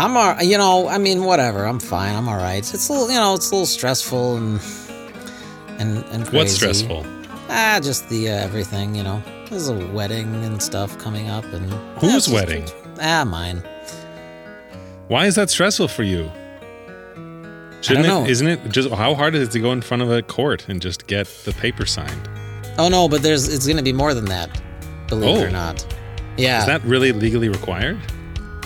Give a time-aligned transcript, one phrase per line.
[0.00, 0.36] how are you?
[0.36, 1.64] I'm all, you know, I mean, whatever.
[1.64, 2.14] I'm fine.
[2.14, 2.58] I'm all right.
[2.58, 4.60] It's a little, you know, it's a little stressful and
[5.78, 6.36] and and crazy.
[6.36, 7.04] What's stressful?
[7.48, 9.22] Ah, just the uh, everything, you know.
[9.48, 12.64] There's a wedding and stuff coming up, and Whose Yeah, it's just- wedding?
[13.00, 13.62] Ah, mine.
[15.08, 16.30] Why is that stressful for you?
[17.80, 18.24] Shouldn't know.
[18.24, 18.30] it?
[18.30, 20.80] Isn't it just how hard is it to go in front of a court and
[20.82, 22.28] just get the paper signed?
[22.78, 24.60] Oh no, but there's it's going to be more than that.
[25.08, 25.46] Believe it Oh.
[25.46, 25.84] or not.
[26.36, 26.60] Yeah.
[26.60, 27.98] Is that really legally required?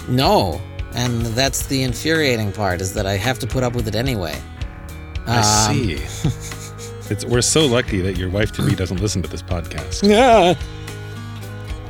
[0.08, 0.60] no,
[0.94, 4.40] and that's the infuriating part is that I have to put up with it anyway.
[5.26, 5.92] I Um, see.
[7.10, 10.06] it's, we're so lucky that your wife to be doesn't listen to this podcast.
[10.08, 10.54] Yeah.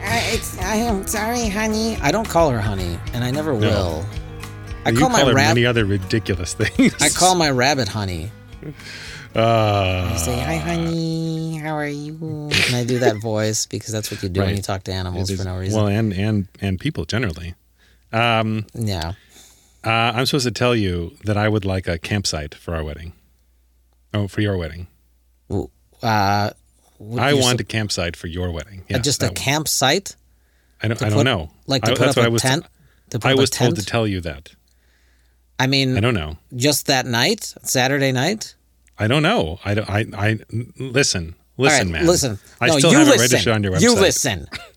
[0.02, 1.96] I, it's, I am sorry, honey.
[2.02, 3.58] I don't call her honey, and I never No.
[3.58, 4.06] will.
[4.84, 5.54] I you call call my her rabbit.
[5.54, 6.94] many other ridiculous things.
[7.00, 8.30] I call my rabbit honey.
[9.36, 11.56] Uh, I say, "Hi, honey.
[11.56, 14.62] How are you?" And I do that voice because that's what you do when you
[14.62, 15.76] talk to animals it for no reason.
[15.76, 17.56] Well, and and and people generally.
[18.14, 19.12] Um, yeah.
[19.84, 23.12] uh, I'm supposed to tell you that I would like a campsite for our wedding.
[24.12, 24.86] Oh, for your wedding.
[25.50, 25.60] Uh,
[26.02, 28.84] I want sup- a campsite for your wedding.
[28.92, 30.16] uh, just a that- campsite
[30.82, 31.00] I don't.
[31.02, 31.50] I don't put- know.
[31.66, 32.42] like to I, put up a I was.
[32.42, 32.66] tent.
[33.10, 34.54] to put I up a was told to tell you that.
[35.58, 36.36] I mean, I don't know.
[36.54, 38.54] just that night, Saturday night.
[38.98, 39.58] I don't know.
[39.64, 39.88] I don't.
[39.90, 40.04] I.
[40.16, 40.38] I
[40.78, 41.34] listen.
[41.56, 42.06] Listen, right, man.
[42.06, 42.38] Listen.
[42.60, 43.20] I no, still you haven't listen.
[43.32, 43.80] registered on your website.
[43.82, 44.46] You listen.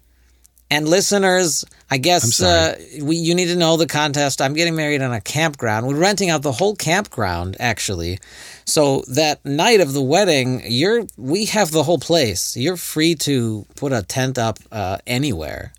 [0.69, 4.41] And listeners, I guess uh, we, you need to know the contest.
[4.41, 5.87] I'm getting married on a campground.
[5.87, 8.19] We're renting out the whole campground, actually.
[8.65, 12.57] So that night of the wedding, you're we have the whole place.
[12.57, 15.71] You're free to put a tent up uh, anywhere,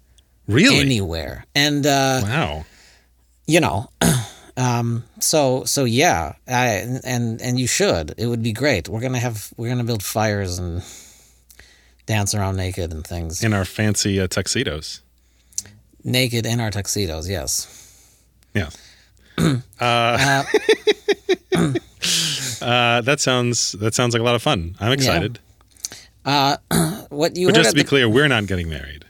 [0.46, 0.80] Really?
[0.80, 2.64] anywhere, and uh, wow.
[3.46, 3.90] you know.
[4.58, 6.66] Um, so so yeah, I,
[7.04, 8.12] and and you should.
[8.18, 8.88] It would be great.
[8.88, 10.82] We're gonna have we're gonna build fires and
[12.08, 13.44] dance around naked and things.
[13.44, 15.02] In our fancy uh, tuxedos.
[16.02, 17.68] Naked in our tuxedos, yes.
[18.54, 18.70] Yeah.
[19.80, 20.42] Uh,
[22.60, 23.72] Uh, that sounds.
[23.72, 24.74] That sounds like a lot of fun.
[24.80, 25.38] I'm excited.
[26.24, 29.04] what you But just to be the- clear, we're not getting married.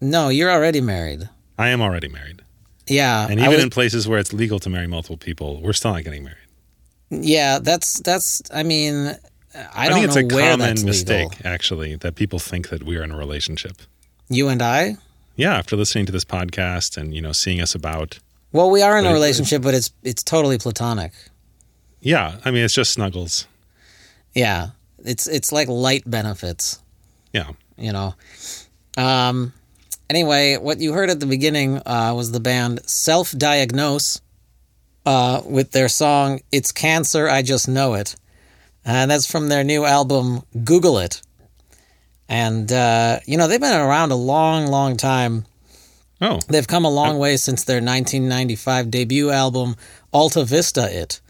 [0.00, 1.28] No, you're already married.
[1.58, 2.42] I am already married,
[2.88, 3.26] Yeah.
[3.30, 6.02] and even was- in places where it's legal to marry multiple people, we're still not
[6.04, 6.48] getting married.
[7.10, 9.16] yeah, that's that's I mean
[9.74, 11.46] I, don't think it's a common mistake, legal.
[11.50, 13.76] actually, that people think that we're in a relationship.
[14.28, 14.96] You and I?
[15.36, 18.18] Yeah, after listening to this podcast and you know seeing us about,
[18.52, 21.12] Well, we are in a relationship, but it's it's totally platonic.
[22.00, 23.46] yeah, I mean it's just snuggles.
[24.34, 24.68] Yeah.
[25.04, 26.80] It's it's like light benefits.
[27.32, 28.14] Yeah, you know.
[28.96, 29.52] Um,
[30.10, 34.20] anyway, what you heard at the beginning uh, was the band Self Diagnose
[35.04, 38.16] uh, with their song It's Cancer, I Just Know It.
[38.88, 41.20] And that's from their new album, Google It.
[42.28, 45.44] And, uh, you know, they've been around a long, long time.
[46.20, 49.76] Oh, They've come a long way since their 1995 debut album,
[50.12, 51.20] Alta Vista It,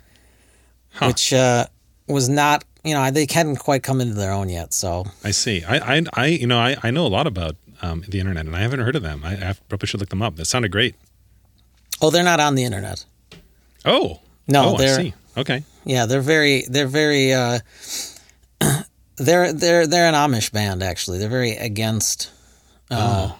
[0.92, 1.06] Huh.
[1.08, 1.66] which uh,
[2.06, 4.72] was not, you know, they hadn't quite come into their own yet.
[4.72, 5.64] So, I see.
[5.64, 8.54] I, I, I you know, I, I know a lot about um, the internet, and
[8.54, 9.22] I haven't heard of them.
[9.24, 10.36] I, I probably should look them up.
[10.36, 10.94] That sounded great.
[12.00, 13.04] oh, they're not on the internet.
[13.84, 15.12] Oh, No, oh, they're.
[15.36, 17.58] Okay, Yeah, they're very they're very uh
[19.16, 21.18] they're they're they're an Amish band actually.
[21.18, 22.30] They're very against
[22.90, 23.32] uh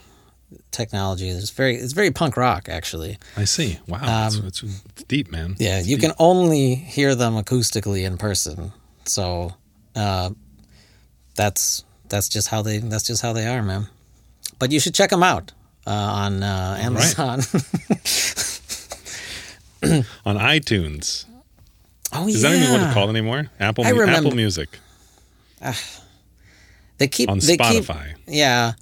[0.71, 1.29] technology.
[1.29, 3.19] It's very it's very punk rock actually.
[3.37, 3.79] I see.
[3.89, 5.53] Wow, it's, it's, it's deep, man.
[5.53, 6.03] Um, Yeah, It's you deep.
[6.11, 8.73] can only hear them acoustically in person.
[9.05, 9.55] So
[9.95, 10.31] uh
[11.35, 13.89] that's that's just how they that's just how they are, man.
[14.59, 15.53] But you should check them out
[15.87, 17.41] uh, on uh, Amazon.
[20.25, 21.27] on iTunes.
[22.17, 22.51] Oh Is yeah.
[22.51, 23.51] that even what it's called anymore?
[23.61, 24.69] Apple, I remember- Apple Music
[26.99, 28.15] They keep on they keep Spotify.
[28.27, 28.73] Yeah.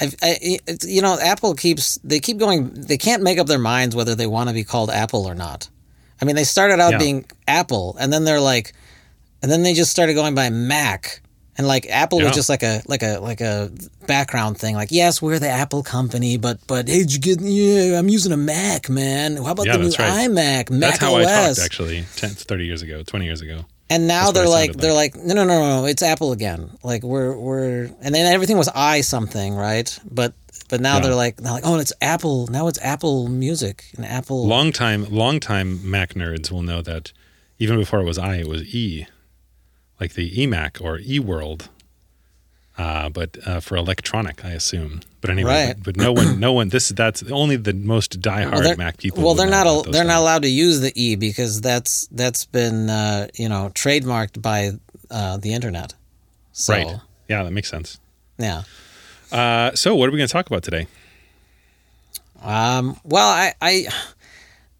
[0.00, 2.70] I, I, you know, Apple keeps they keep going.
[2.72, 5.68] They can't make up their minds whether they want to be called Apple or not.
[6.22, 6.98] I mean, they started out Yeah.
[6.98, 8.72] being Apple, and then they're like,
[9.42, 11.20] and then they just started going by Mac,
[11.60, 13.70] and like Apple was just like a like a like a
[14.06, 14.74] background thing.
[14.74, 17.38] Like, yes, we're the Apple company, but but hey, you get?
[17.42, 19.36] Yeah, I'm using a Mac, man.
[19.36, 20.30] How about Yeah, the new right.
[20.30, 21.26] iMac, Mac That's how OS?
[21.26, 23.66] I talked actually 10, 30 years ago, 20 years ago.
[23.90, 26.70] And now they're it like they're like no no no no it's Apple again.
[26.82, 30.32] Like we're we're and then everything was i something right, but
[30.70, 31.00] but now Yeah.
[31.00, 34.46] they're like they're like oh it's Apple now it's Apple Music and Apple.
[34.46, 37.12] Long time, long time Mac nerds will know that
[37.58, 39.06] even before it was I, it was E,
[40.00, 41.68] like the eMac or eWorld.
[42.78, 45.00] Uh, but uh, for electronic, I assume.
[45.20, 45.76] But anyway, Right.
[45.76, 46.70] but, but no one, no one.
[46.70, 49.22] This that's only the most diehard they're- Mac people.
[49.22, 52.88] well, they're not al- they're not allowed to use the e because that's that's been
[52.88, 54.70] uh, you know trademarked by
[55.10, 55.92] uh, the internet.
[56.52, 56.96] So, Right.
[57.28, 57.98] Yeah, that makes sense.
[58.38, 58.62] Yeah.
[59.30, 60.86] Uh, so, what are we going to talk about today?
[62.42, 63.86] Um, well, I, I,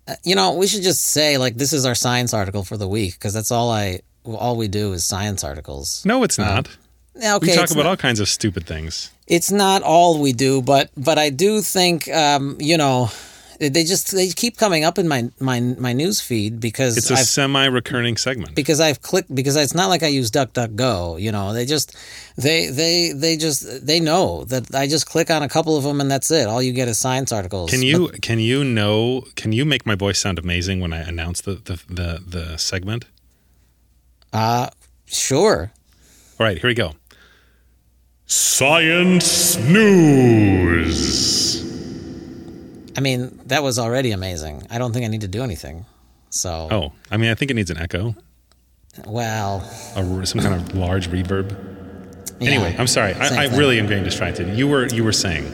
[0.09, 2.89] uh, you know, we should just say like this is our science article for the
[2.89, 6.05] week because that's all I, all we do is science articles.
[6.05, 6.69] No, it's not.
[7.17, 9.11] Yeah, okay, we talk about not, all kinds of stupid things.
[9.27, 13.11] it's not all we do, but but I do think, um, you know,
[13.59, 17.15] they just they keep coming up in my my my news feed because It's a
[17.15, 18.55] I've semi-recurring segment.
[18.55, 21.21] because I've clicked because it's not like I use DuckDuckGo.
[21.21, 21.95] You know, they just
[22.37, 26.01] they they they just they know that I just click on a couple of them
[26.01, 26.47] and that's it.
[26.47, 27.71] All you get is science articles.
[27.71, 31.43] Can you can you know can you make my voice sound amazing when I announce
[31.43, 33.05] the the the, the segment?
[34.33, 34.69] Uh
[35.07, 35.73] sure.
[36.39, 36.93] All right, here we go.
[38.27, 41.61] Science news.
[42.97, 44.67] I mean, that was already amazing.
[44.71, 45.85] I don't think I need to do anything.
[46.31, 48.15] So, Oh, I mean, I think it needs an echo,
[49.07, 49.59] well,
[49.97, 51.51] a, some kind of large reverb.
[52.41, 53.15] yeah, Anyway, I'm sorry.
[53.15, 54.57] I, I really am getting distracted.
[54.57, 55.45] You were you were saying.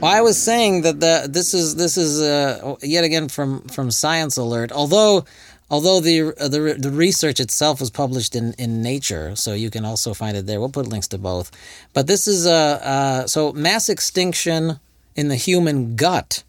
[0.00, 3.90] Well, I was saying that the this is this is uh, yet again from from
[3.90, 4.72] Science Alert.
[4.72, 5.24] Although
[5.70, 9.84] although the uh, the the research itself was published in in Nature, so you can
[9.84, 10.60] also find it there.
[10.60, 11.50] We'll put links to both.
[11.92, 14.80] But this is a uh, uh, so mass extinction
[15.14, 16.42] in the human gut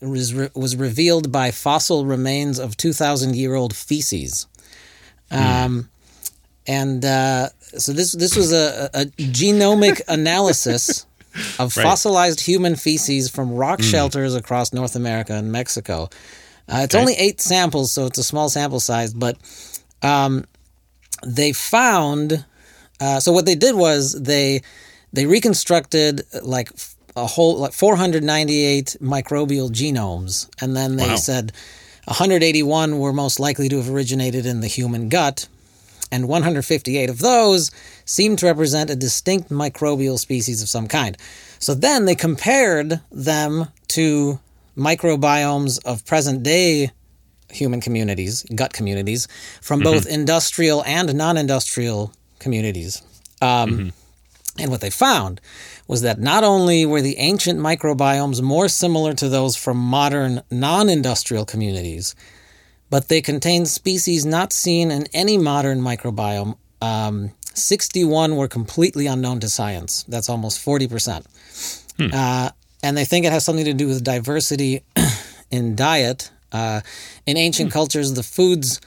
[0.00, 4.46] was re- was revealed by fossil remains of two thousand year old feces.
[5.30, 5.88] Um,
[6.66, 7.48] and uh,
[7.78, 11.06] so this this was a, a genomic analysis
[11.58, 11.82] of Right.
[11.84, 16.10] fossilized human feces from rock shelters across North America and Mexico.
[16.72, 17.00] Uh, it's Okay.
[17.00, 19.36] only eight samples, so it's a small sample size, but
[20.02, 20.44] um,
[21.24, 22.44] they found.
[23.00, 24.62] Uh, so what they did was they
[25.12, 26.70] they reconstructed like
[27.14, 31.16] a whole like 498 microbial genomes, and then they Wow.
[31.16, 31.52] said
[32.06, 35.48] 181 were most likely to have originated in the human gut,
[36.10, 37.70] and 158 of those
[38.06, 41.16] seemed to represent a distinct microbial species of some kind.
[41.58, 44.40] So then they compared them to
[44.76, 46.90] microbiomes of present day
[47.50, 49.28] human communities, gut communities,
[49.60, 53.02] from both industrial and non industrial communities.
[53.40, 53.92] Um,
[54.58, 55.40] And what they found
[55.88, 60.88] was that not only were the ancient microbiomes more similar to those from modern non
[60.90, 62.14] industrial communities,
[62.90, 66.56] but they contained species not seen in any modern microbiome.
[66.82, 70.04] Um, 61 were completely unknown to science.
[70.08, 71.24] That's almost 40%.
[72.12, 72.50] Uh,
[72.82, 74.82] and they think it has something to do with diversity
[75.50, 76.30] in diet.
[76.50, 76.80] Uh,
[77.26, 78.80] in ancient cultures, the foods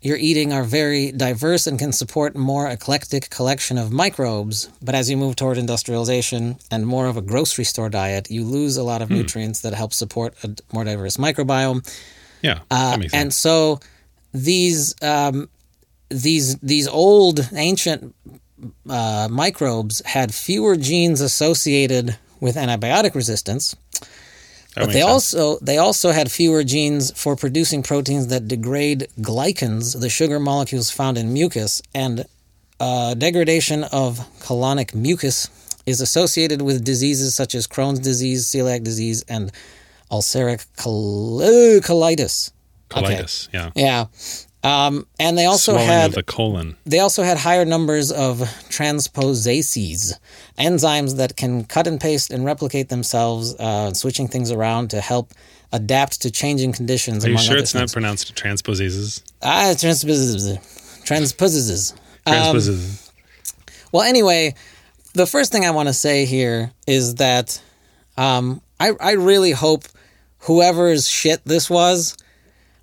[0.00, 4.68] you're eating are very diverse and can support more eclectic collection of microbes.
[4.80, 8.76] But as you move toward industrialization and more of a grocery store diet, you lose
[8.76, 11.84] a lot of nutrients that help support a more diverse microbiome.
[12.42, 13.80] Yeah, Uh, and so
[14.32, 15.48] these um,
[16.10, 18.14] these these old ancient
[18.88, 23.74] uh, microbes had fewer genes associated with antibiotic resistance,
[24.74, 25.34] That but they sense.
[25.34, 30.90] also they also had fewer genes for producing proteins that degrade glycans, the sugar molecules
[30.90, 32.24] found in mucus, and
[32.80, 35.48] uh, degradation of colonic mucus
[35.86, 39.50] is associated with diseases such as Crohn's disease, celiac disease, and
[40.10, 41.40] ulceric col-
[41.80, 42.50] colitis.
[42.94, 43.16] Okay.
[43.16, 43.48] colitis.
[43.52, 44.04] Yeah, Yeah.
[44.68, 46.76] Um, and they also swelling had the colon.
[46.84, 50.18] they also had higher numbers of transposases,
[50.58, 55.32] enzymes that can cut and paste and replicate themselves, uh, switching things around to help
[55.72, 57.24] adapt to changing conditions.
[57.24, 59.22] Are you sure it's not pronounced transposases?
[59.42, 60.58] Ah, transposes.
[61.04, 61.92] Transposes.
[62.26, 63.10] Um, Transposases.
[63.92, 64.54] well, anyway,
[65.14, 67.60] the first thing I want to say here is that
[68.16, 69.84] um, I, I really hope
[70.40, 72.16] whoever's shit this was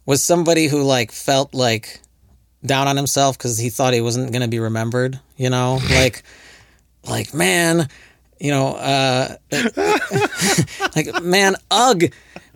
[0.05, 2.00] was somebody who like felt like
[2.65, 5.19] down on himself because he thought he wasn't going to be remembered.
[5.38, 6.24] You know, like
[7.07, 7.88] like man,
[8.39, 9.35] you know, uh,
[10.95, 12.05] like man, Ugg.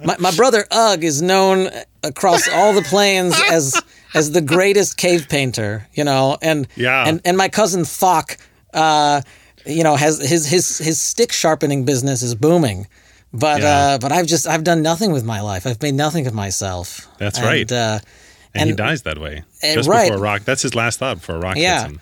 [0.04, 1.70] My, my brother Ugg is known
[2.04, 3.80] across all the plains as
[4.14, 5.88] as the greatest cave painter.
[5.94, 7.04] You know, and Yeah.
[7.08, 8.38] and and my cousin Thok,
[8.74, 9.22] uh,
[9.66, 12.88] you know, has his his his stick sharpening business is booming.
[13.34, 13.68] But Yeah.
[13.78, 15.68] uh, but I've just I've done nothing with my life.
[15.68, 17.08] I've made nothing of myself.
[17.20, 17.72] That's And, right.
[17.72, 18.00] Uh,
[18.56, 19.44] and, he dies that way.
[19.62, 20.06] Eh, Just right.
[20.10, 20.44] before a rock.
[20.46, 21.82] That's his last thought before a rock Yeah.
[21.82, 22.02] hits him.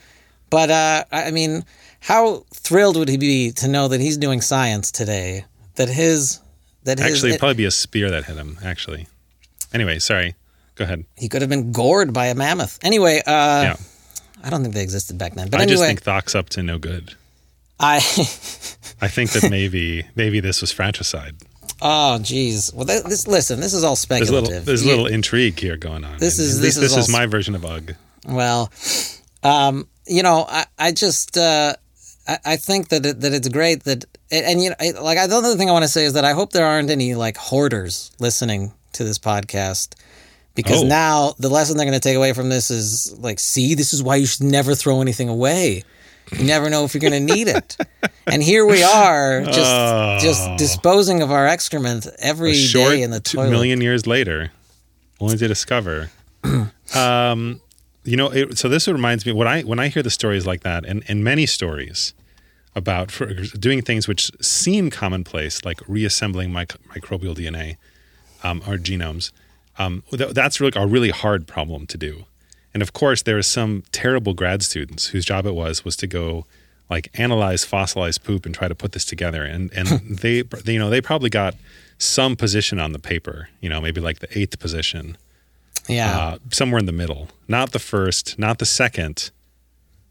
[0.49, 1.65] But uh, I mean,
[1.99, 5.43] how thrilled would he be to know that he's doing science today?
[5.75, 6.39] That his
[6.83, 9.07] that his Actually, it'd probably be a spear that hit him, actually.
[9.73, 10.35] Anyway, sorry.
[10.75, 11.03] Go ahead.
[11.15, 12.77] he could have been gored by a mammoth.
[12.83, 13.75] Anyway, uh, yeah.
[14.43, 15.49] I don't think they existed back then.
[15.49, 17.15] But I just think Thok's up to no good.
[17.79, 17.97] I
[19.01, 21.35] I think that maybe maybe this was fratricide.
[21.81, 22.71] oh geez.
[22.73, 24.49] Well, th- this listen, this is all There's a speculative.
[24.49, 26.17] little there's little intrigue here going on.
[26.17, 27.95] This is- this is this is all- my version of Ugg.
[28.27, 28.71] Well,
[29.43, 31.75] um, you know, I, I just, uh,
[32.27, 35.17] I, I think that it, that it's great that and, and you know I- like
[35.29, 37.37] the other thing I want to say is that I hope there aren't any like
[37.37, 39.93] hoarders listening to this podcast
[40.55, 40.87] because Oh.
[40.87, 44.01] now the lesson they're going to take away from this is like see this is
[44.01, 45.83] why you should never throw anything away.
[46.37, 47.77] You never know if you're going to need it.
[48.27, 50.17] and here we are just Oh.
[50.21, 53.49] just disposing of our excrement every day in the toilet.
[53.51, 54.51] million years later,
[55.19, 56.09] only to discover.
[56.95, 57.61] um,
[58.03, 60.61] you know, it, so this reminds me when I when I hear the stories like
[60.63, 62.13] that, and and many stories
[62.75, 67.77] about for, doing things which seem commonplace, like reassembling mic- microbial DNA
[68.43, 69.31] um, or genomes.
[69.79, 72.25] Um, th- that's really a really hard problem to do.
[72.73, 76.07] And of course, there are some terrible grad students whose job it was was to
[76.07, 76.45] go
[76.89, 79.43] like analyze fossilized poop and try to put this together.
[79.43, 79.87] And and
[80.19, 81.55] they, they you know they probably got
[81.97, 83.49] some position on the paper.
[83.61, 85.17] You know, maybe like the eighth position,
[85.89, 86.17] Yeah.
[86.17, 89.31] uh, somewhere in the middle, not the first, not the second,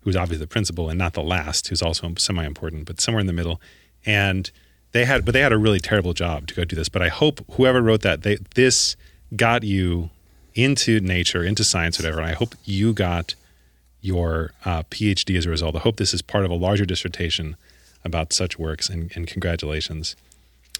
[0.00, 3.32] who's obviously the principal, and not the last, who's also semi-important, but somewhere in the
[3.32, 3.60] middle.
[4.04, 4.50] And
[4.92, 6.88] they had, but they had a really terrible job to go do this.
[6.88, 8.96] But I hope whoever wrote that, they this
[9.34, 10.10] got you
[10.56, 12.18] into nature, into science, whatever.
[12.18, 13.34] And I hope you got
[14.00, 15.76] your uh, PhD as a result.
[15.76, 17.56] I hope this is part of a larger dissertation
[18.04, 18.88] about such works.
[18.88, 20.16] And, and congratulations.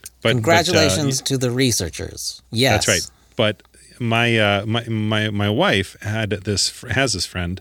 [0.03, 2.43] But but, uh, Congratulations to the researchers.
[2.51, 2.87] Yes.
[2.87, 3.11] that's right.
[3.37, 3.63] But
[4.01, 7.61] my uh, my my my wife had this has this friend.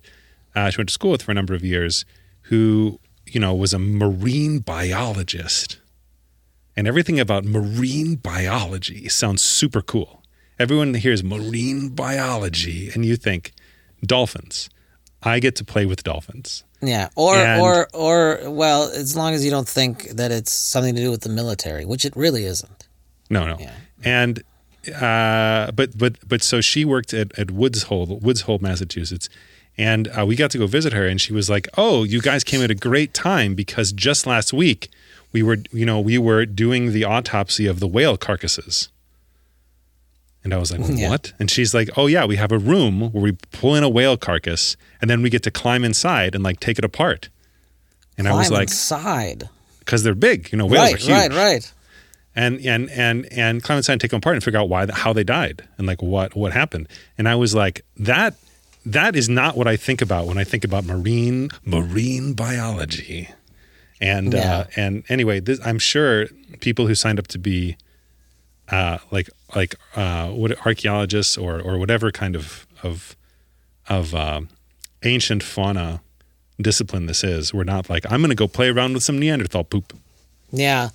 [0.56, 2.06] Uh, she went to school with for a number of years,
[2.44, 5.80] who you know was a marine biologist,
[6.76, 10.24] and everything about marine biology sounds super cool.
[10.58, 13.52] Everyone hears marine biology, and you think
[14.06, 14.70] dolphins.
[15.24, 16.64] I get to play with dolphins.
[16.82, 20.96] Yeah, or And- or or well, as long as you don't think that it's something
[20.96, 22.88] to do with the military, which it really isn't.
[23.30, 23.58] No, no.
[23.60, 23.74] Yeah.
[24.04, 24.44] And
[24.94, 29.30] uh, but but but so she worked at at Woods Hole, Woods Hole, Massachusetts,
[29.78, 32.44] and uh, we got to go visit her, and she was like, "Oh, you guys
[32.44, 34.90] came at a great time because just last week
[35.32, 38.90] we were, you know, we were doing the autopsy of the whale carcasses."
[40.46, 41.10] And I was like, Yeah.
[41.10, 43.90] "What?" And she's like, "Oh yeah, we have a room where we pull in a
[43.90, 47.28] whale carcass, and then we get to climb inside and like take it apart."
[48.18, 49.50] And I was like, inside.
[49.80, 51.74] "Because they're big, you know, whales are Right, huge." right, right.
[52.36, 55.12] and and and and climb inside and take them apart and figure out why how
[55.14, 56.88] they died and like what what happened.
[57.18, 58.36] And I was like, that
[58.86, 63.30] that is not what I think about when I think about marine marine biology.
[64.00, 64.58] And Yeah.
[64.58, 66.28] uh, and anyway, this, I'm sure
[66.60, 67.78] people who signed up to be
[68.72, 73.16] uh, like like uh, what archaeologists or or whatever kind of of
[73.88, 74.50] of um,
[75.04, 76.02] ancient fauna
[76.60, 79.64] discipline this is, We're not like I'm going to go play around with some Neanderthal
[79.64, 79.94] poop.
[80.52, 80.90] Yeah.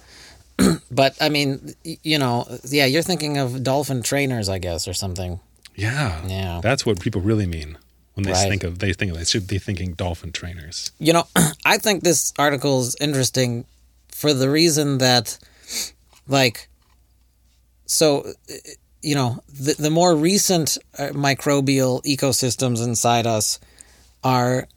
[0.91, 5.41] but I mean, you know, yeah, you're thinking of dolphin trainers, I guess, or something.
[5.77, 6.61] Yeah, Yeah.
[6.63, 7.79] That's what people really mean
[8.15, 8.49] when they Right.
[8.49, 10.91] think of they think of they should be thinking dolphin trainers.
[10.99, 11.27] You know,
[11.65, 13.65] I think this article is interesting
[14.09, 15.39] for the reason that,
[16.29, 16.69] like,
[17.91, 18.55] so, uh,
[19.03, 23.59] you know, the, the more recent uh, microbial ecosystems inside us
[24.23, 24.69] are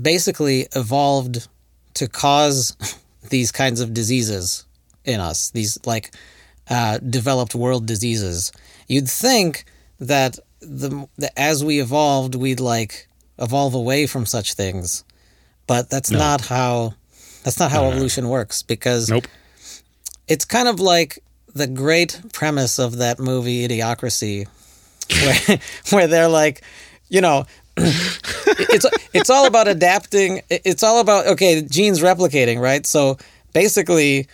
[0.00, 1.48] basically evolved
[1.94, 2.76] to cause
[3.30, 4.66] these kinds of diseases
[5.04, 6.14] in us, these like
[6.68, 8.52] uh, developed world diseases.
[8.88, 9.64] You'd think
[9.98, 13.08] that the, the as we evolved, we'd like
[13.38, 15.02] evolve away from such things,
[15.66, 16.94] but that's not how
[17.42, 19.28] that's not how evolution works because Nope.
[20.28, 21.23] it's kind of like
[21.54, 24.46] the great premise of that movie Idiocracy,
[25.22, 25.58] where
[25.90, 26.62] where they're like,
[27.08, 27.46] you know,
[27.76, 30.42] it's it's all about adapting.
[30.50, 32.86] It's all about okay, genes replicating, right?
[32.86, 33.18] So
[33.52, 34.28] basically,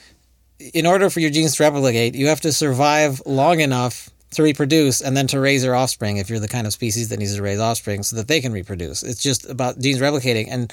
[0.75, 5.00] in order for your genes to replicate, you have to survive long enough to reproduce
[5.00, 7.43] and then to raise your offspring if you're the kind of species that needs to
[7.43, 9.03] raise offspring so that they can reproduce.
[9.03, 10.47] It's just about genes replicating.
[10.49, 10.73] And,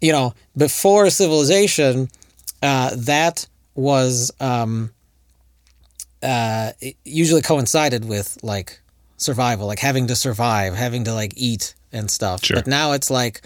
[0.00, 2.10] you know, before civilization,
[2.62, 4.90] uh, that was um,
[6.24, 6.72] uh,
[7.04, 8.80] usually coincided with like
[9.18, 12.44] survival, like having to survive, having to like eat and stuff.
[12.44, 12.56] Sure.
[12.56, 13.42] But now it's like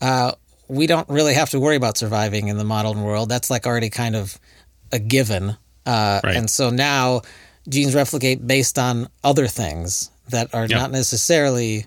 [0.00, 0.32] uh,
[0.68, 3.28] we don't really have to worry about surviving in the modern world.
[3.28, 4.38] That's like already kind of
[4.92, 5.56] a given.
[5.84, 6.36] Uh, Right.
[6.36, 7.22] And so now
[7.68, 10.78] genes replicate based on other things that are Yeah.
[10.78, 11.86] not necessarily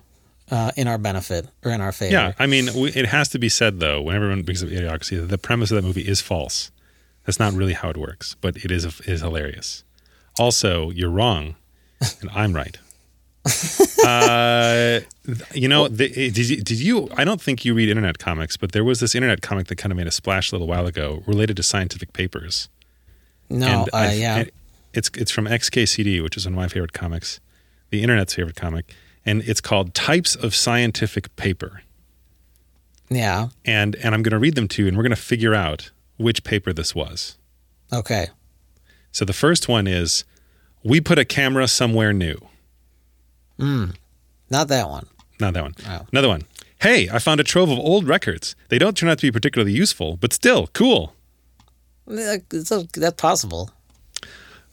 [0.49, 2.11] uh, in our benefit or in our favor.
[2.13, 5.25] Yeah, I mean, we, it has to be said though, when everyone brings up idiocracy,
[5.25, 6.71] the premise of that movie is false.
[7.25, 9.83] That's not really how it works, but it is it is hilarious.
[10.39, 11.55] Also, you're wrong,
[12.21, 12.77] and I'm right.
[14.05, 14.99] uh,
[15.53, 17.09] you know, the, did you, did you?
[17.17, 19.91] I don't think you read internet comics, but there was this internet comic that kind
[19.91, 22.69] of made a splash a little while ago related to scientific papers.
[23.49, 24.43] No, uh, I- yeah.
[24.93, 27.39] It's it's from XKCD, which is one of my favorite comics,
[27.91, 28.93] the internet's favorite comic,
[29.25, 31.81] and it's called Types of Scientific Paper.
[33.09, 33.49] Yeah.
[33.65, 35.91] and and I'm going to read them to you, and we're going to figure out
[36.17, 37.37] which paper this was.
[37.93, 38.27] Okay.
[39.11, 40.23] So the first one is,
[40.83, 42.37] we put a camera somewhere new.
[43.59, 45.07] Not that one.
[45.39, 45.75] Not that one.
[45.87, 46.05] Oh.
[46.11, 46.43] Another one.
[46.81, 48.55] Hey, I found a trove of old records.
[48.69, 51.13] They don't turn out to be particularly useful, but still cool.
[52.07, 53.69] That's possible.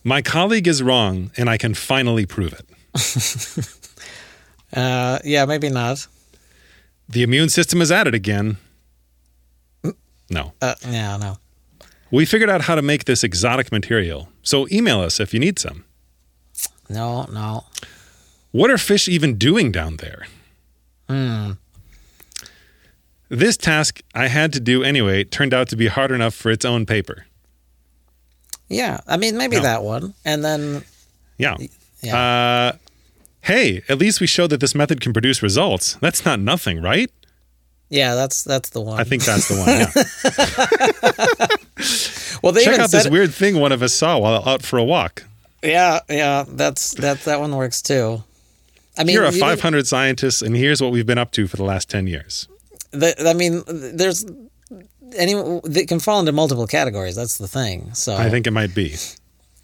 [0.05, 3.75] My colleague is wrong, and I can finally prove it.
[4.71, 6.07] Uh, yeah, maybe not.
[7.09, 8.59] The immune system is at it again.
[10.29, 10.53] No.
[10.61, 11.39] Uh, yeah, no.
[12.11, 15.59] We figured out how to make this exotic material, so email us if you need
[15.59, 15.85] some.
[16.89, 17.65] No, no.
[18.51, 20.27] What are fish even doing down there?
[21.09, 21.53] Hmm.
[23.29, 26.65] This task I had to do anyway turned out to be hard enough for its
[26.65, 27.27] own paper.
[28.71, 29.63] Yeah, I mean, maybe No.
[29.63, 30.15] that one.
[30.25, 30.83] And then,
[31.37, 31.57] Yeah.
[32.03, 32.17] yeah.
[32.17, 32.73] Uh,
[33.43, 35.99] hey, at least we showed that this method can produce results.
[36.01, 37.11] That's not nothing, right?
[37.91, 39.01] Yeah, that's that's the one.
[39.01, 39.69] I think that's the one.
[39.69, 41.49] Yeah.
[42.43, 44.85] well, they Check out this weird thing one of us saw while out for a
[44.85, 45.25] walk.
[45.63, 48.23] Yeah, yeah, that's that that one works too.
[48.97, 51.65] I mean, you're you 500 scientists, and here's what we've been up to for the
[51.65, 52.49] last 10 years.
[52.91, 54.25] the- I mean, there's
[55.17, 57.17] any they can fall into multiple categories.
[57.17, 57.95] That's the thing.
[57.95, 58.95] So I think it might be.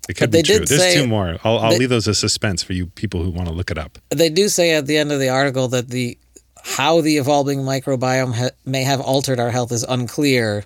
[0.08, 0.58] It could But they be true.
[0.66, 1.38] There's say- two more.
[1.44, 3.78] I'll, I'll they- leave those as suspense for you people who want to look it
[3.78, 3.98] up.
[4.10, 6.16] they do say at the end of the article that the
[6.64, 10.64] how the evolving microbiome ha- may have altered our health is unclear,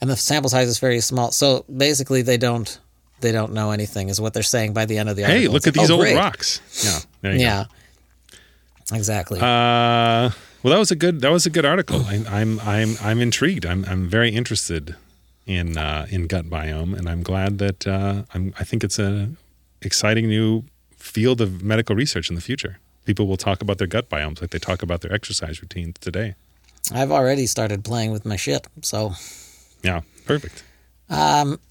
[0.00, 1.30] and the sample size is very small.
[1.30, 2.78] So basically, they don't
[3.20, 5.40] they don't know anything, is what they're saying by the end of the article.
[5.40, 6.16] Hey, look at these oh, old great.
[6.16, 6.60] rocks.
[6.84, 6.98] Yeah.
[7.22, 7.44] There you go.
[7.44, 7.64] Yeah,
[8.92, 9.38] exactly.
[9.40, 10.30] Uh,
[10.62, 12.02] well, that was a good that was a good article.
[12.06, 13.64] I, I'm I'm I'm intrigued.
[13.64, 14.96] I'm I'm very interested
[15.46, 18.52] in uh, in gut biome, and I'm glad that uh, I'm.
[18.58, 19.30] I think it's a
[19.80, 20.64] exciting new
[20.96, 22.80] field of medical research in the future.
[23.06, 26.34] People will talk about their gut biomes like they talk about their exercise routines today.
[26.92, 29.14] I've already started playing with my shit, so
[29.82, 30.62] Yeah, perfect.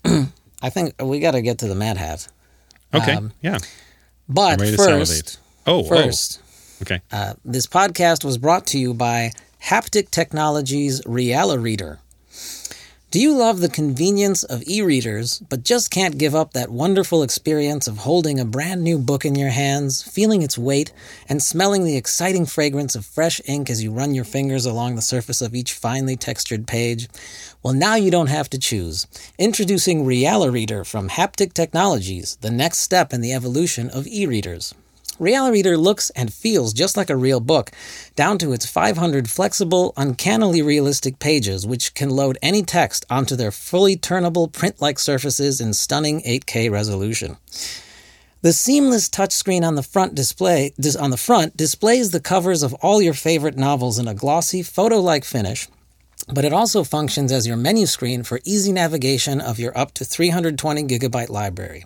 [0.62, 2.28] I think we got to get to the Mad Hat.
[2.93, 3.60] Okay, Um, yeah.
[4.28, 5.38] But I'm ready to first, salivate.
[5.67, 7.02] Oh, first, oh, okay.
[7.12, 12.00] uh, this podcast was brought to you by Haptic Technologies Reala Reader.
[13.15, 17.23] Do you love the convenience of e readers, but just can't give up that wonderful
[17.23, 20.91] experience of holding a brand new book in your hands, feeling its weight,
[21.30, 25.01] and smelling the exciting fragrance of fresh ink as you run your fingers along the
[25.01, 27.08] surface of each finely textured page?
[27.63, 29.08] Well, now you don't have to choose.
[29.39, 34.75] Introducing Reala Reader from Haptic Technologies, the next step in the evolution of e readers.
[35.19, 37.71] Reala Reader looks and feels just like a real book,
[38.15, 43.51] down to its 500 flexible, uncannily realistic pages, which can load any text onto their
[43.51, 47.38] fully turnable print like surfaces in stunning 8K resolution.
[48.41, 52.73] The seamless touchscreen on the front display dis- on the front displays the covers of
[52.75, 55.67] all your favorite novels in a glossy, photo-like finish,
[56.32, 60.04] but it also functions as your menu screen for easy navigation of your up to
[60.04, 61.86] 320 gigabyte library.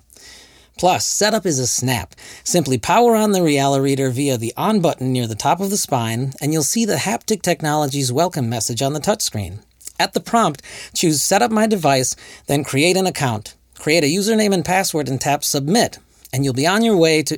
[0.80, 2.16] Plus, setup is a snap.
[2.46, 5.76] Simply power on the Reala Reader via the on button near the top of the
[5.76, 9.60] spine, and you'll see the Haptic Technologies welcome message on the touchscreen.
[10.00, 10.62] At the prompt,
[10.94, 12.16] choose Set up my device,
[12.48, 13.58] then create an account.
[13.78, 16.00] Create a username and password and tap Submit,
[16.32, 17.38] and you'll be on your way to.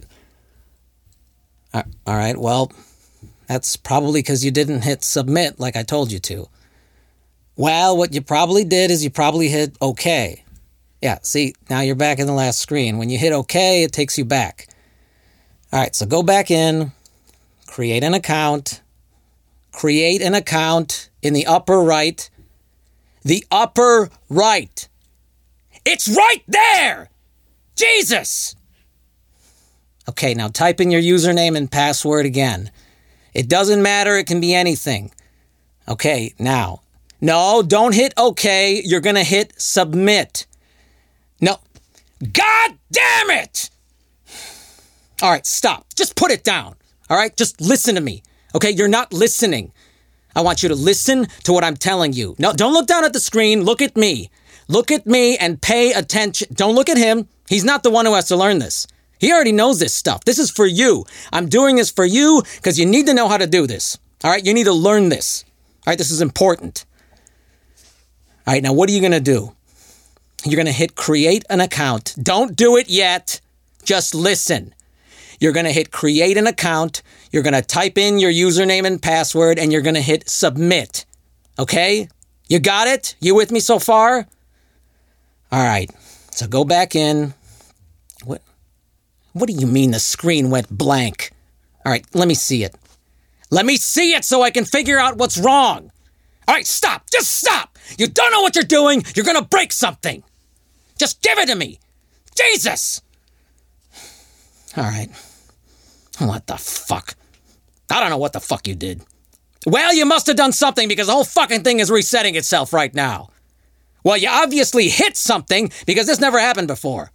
[1.73, 2.71] All right, well,
[3.47, 6.47] that's probably because you didn't hit Submit like I told you to.
[7.56, 10.40] Well, what you probably did is you probably hit OK.
[11.02, 12.98] Yeah, see, now you're back in the last screen.
[12.98, 14.68] When you hit OK, it takes you back.
[15.74, 16.92] All right, so go back in,
[17.66, 18.82] create an account,
[19.72, 22.30] create an account in the upper right.
[23.24, 24.88] The upper right.
[25.86, 27.10] It's right there!
[27.76, 28.56] Jesus!
[30.10, 32.70] Okay, now type in your username and password again.
[33.34, 35.12] It doesn't matter, it can be anything.
[35.88, 36.82] Okay, now.
[37.22, 38.82] No, don't hit OK.
[38.84, 40.48] You're going to hit submit.
[42.21, 43.69] God damn it!
[45.21, 45.93] All right, stop.
[45.95, 46.75] Just put it down.
[47.10, 48.23] All right, just listen to me.
[48.55, 49.71] Okay, you're not listening.
[50.36, 52.36] I want you to listen to what I'm telling you.
[52.39, 53.63] No, don't look down at the screen.
[53.63, 54.29] Look at me.
[54.67, 56.47] Look at me and pay attention.
[56.53, 57.27] Don't look at him.
[57.49, 58.88] He's not the one who has to learn this.
[59.19, 60.23] He already knows this stuff.
[60.23, 61.05] This is for you.
[61.31, 63.99] I'm doing this for you because you need to know how to do this.
[64.23, 65.43] All right, you need to learn this.
[65.86, 66.86] All right, this is important.
[68.47, 69.55] All right, now what are you going to do?
[70.45, 72.15] You're going to hit create an account.
[72.21, 73.41] Don't do it yet.
[73.84, 74.73] Just listen.
[75.39, 77.01] You're going to hit create an account.
[77.32, 81.06] You're going to type in your username and password and you're going to hit submit.
[81.58, 82.08] Okay?
[82.47, 83.15] You got it?
[83.19, 84.27] You with me so far?
[85.51, 85.91] All right.
[86.32, 87.34] So go back in.
[88.23, 88.41] What
[89.34, 91.32] What do you mean the screen went blank?
[91.86, 92.75] All right, let me see it.
[93.49, 95.91] Let me see it so I can figure out what's wrong.
[96.47, 97.10] All right, stop.
[97.12, 97.77] Just stop.
[97.97, 99.04] You don't know what you're doing.
[99.15, 100.23] You're going to break something.
[101.02, 101.80] Just give it to me.
[102.38, 103.02] Jesus.
[104.78, 105.10] All right.
[106.20, 107.16] What the fuck?
[107.90, 109.02] I don't know what the fuck you did.
[109.66, 112.94] Well, you must have done something because the whole fucking thing is resetting itself right
[112.94, 113.32] now.
[114.04, 117.10] Well, you obviously hit something because this never happened before.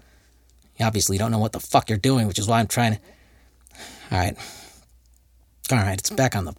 [0.80, 3.00] You obviously don't know what the fuck you're doing, which is why I'm trying to.
[4.10, 4.36] All right.
[5.70, 6.54] All right, it's back on the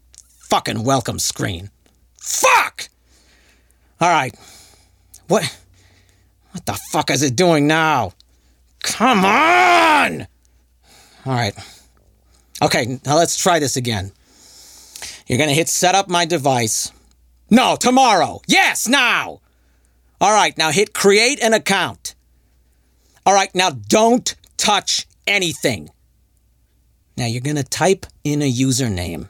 [0.49, 1.71] fucking welcome screen.
[2.21, 2.87] Fuck!
[3.99, 4.33] All right.
[5.27, 5.57] What?
[6.57, 8.13] What the fuck is it doing now?
[8.81, 10.25] Come on!
[11.23, 11.53] All right.
[12.63, 14.11] Okay, now let's try this again.
[15.27, 16.91] You're gonna hit set up my device.
[17.51, 18.41] No, tomorrow.
[18.47, 19.41] Yes, now!
[20.19, 22.15] All right, now hit create an account.
[23.23, 25.91] All right, now don't touch anything.
[27.17, 29.29] Now you're gonna type in a username.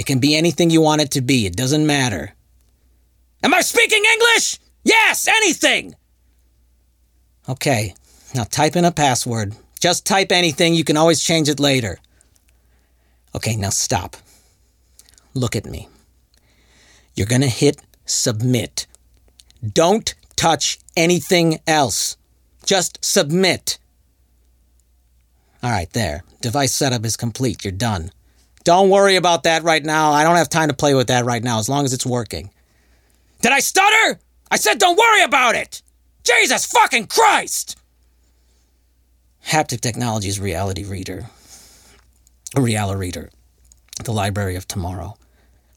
[0.00, 2.34] It can be anything you want it to be, it doesn't matter.
[3.44, 4.58] Am I speaking English?
[4.82, 5.94] Yes, anything!
[7.48, 7.94] Okay,
[8.34, 9.54] now type in a password.
[9.80, 11.98] Just type anything, you can always change it later.
[13.34, 14.16] Okay, now stop.
[15.34, 15.88] Look at me.
[17.14, 18.86] You're gonna hit submit.
[19.72, 22.16] Don't touch anything else.
[22.64, 23.78] Just submit.
[25.62, 26.22] All right, there.
[26.40, 27.64] Device setup is complete.
[27.64, 28.10] You're done.
[28.64, 30.12] Don't worry about that right now.
[30.12, 32.50] I don't have time to play with that right now as long as it's working.
[33.40, 34.18] Did I stutter?
[34.50, 35.82] I said don't worry about it!
[36.26, 37.78] Jesus fucking Christ!
[39.46, 41.26] Haptic Technologies Reality Reader.
[42.56, 43.30] Reality Reader.
[44.02, 45.14] The Library of Tomorrow.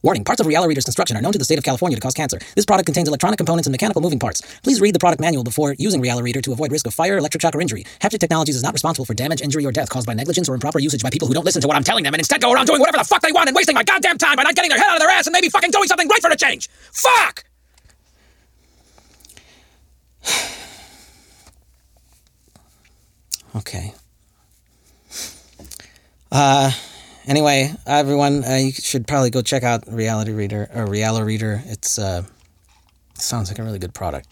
[0.01, 2.15] Warning, parts of Reality Reader's construction are known to the state of California to cause
[2.15, 2.39] cancer.
[2.55, 4.41] This product contains electronic components and mechanical moving parts.
[4.63, 7.43] Please read the product manual before using Reality Reader to avoid risk of fire, electric
[7.43, 7.83] shock, or injury.
[7.99, 10.79] Haptic Technologies is not responsible for damage, injury, or death caused by negligence or improper
[10.79, 12.65] usage by people who don't listen to what I'm telling them and instead go around
[12.65, 14.79] doing whatever the fuck they want and wasting my goddamn time by not getting their
[14.79, 16.69] head out of their ass and maybe fucking doing something right for a change.
[16.91, 17.43] Fuck!
[23.55, 23.93] Okay.
[26.31, 26.71] Uh,
[27.25, 31.63] anyway, everyone, uh, you should probably go check out Reality Reader or Reality Reader.
[31.65, 32.23] It's uh,
[33.15, 34.27] sounds like a really good product.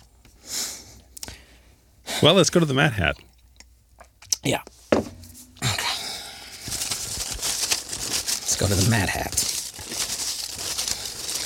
[2.21, 3.17] Well, let's go to the Mad Hat.
[4.43, 4.61] Yeah.
[4.93, 5.03] Okay.
[8.41, 9.43] Let's go to the Mad Hat.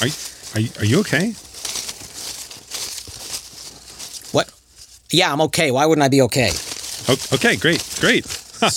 [0.01, 0.13] Are you,
[0.55, 1.33] are you, are you okay?
[4.31, 4.51] What?
[5.11, 5.71] Yeah, I'm okay.
[5.71, 6.51] Why wouldn't I be okay?
[7.33, 8.25] Okay, great, great.
[8.59, 8.69] Huh.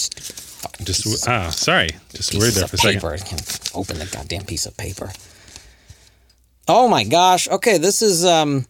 [0.82, 3.00] Just ah, sorry, just worried there for a second.
[3.00, 3.14] paper.
[3.14, 5.10] I can't open the goddamn piece of paper.
[6.68, 7.48] Oh my gosh.
[7.48, 8.66] Okay, this is um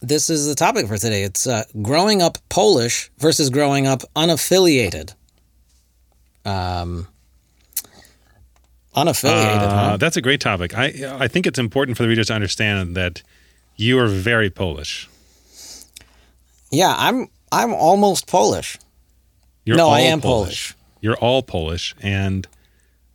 [0.00, 1.22] this is the topic for today.
[1.22, 5.14] It's uh, growing up Polish versus growing up unaffiliated.
[6.44, 7.06] Um
[8.96, 9.96] unaffiliated, Uh, huh?
[9.96, 10.74] that's a great topic.
[10.76, 10.86] I
[11.18, 13.22] I think it's important for the readers to understand that
[13.76, 15.08] you are very Polish.
[16.70, 18.78] Yeah, I'm I'm almost Polish.
[19.64, 20.74] You're No, all I am Polish.
[21.00, 22.46] You're all Polish, and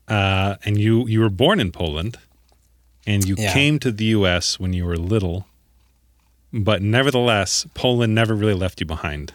[0.07, 2.17] uh, and you you were born in Poland,
[3.05, 3.53] and you Yeah.
[3.53, 4.59] came to the U.S.
[4.59, 5.45] when you were little,
[6.53, 9.33] but nevertheless, Poland never really left you behind,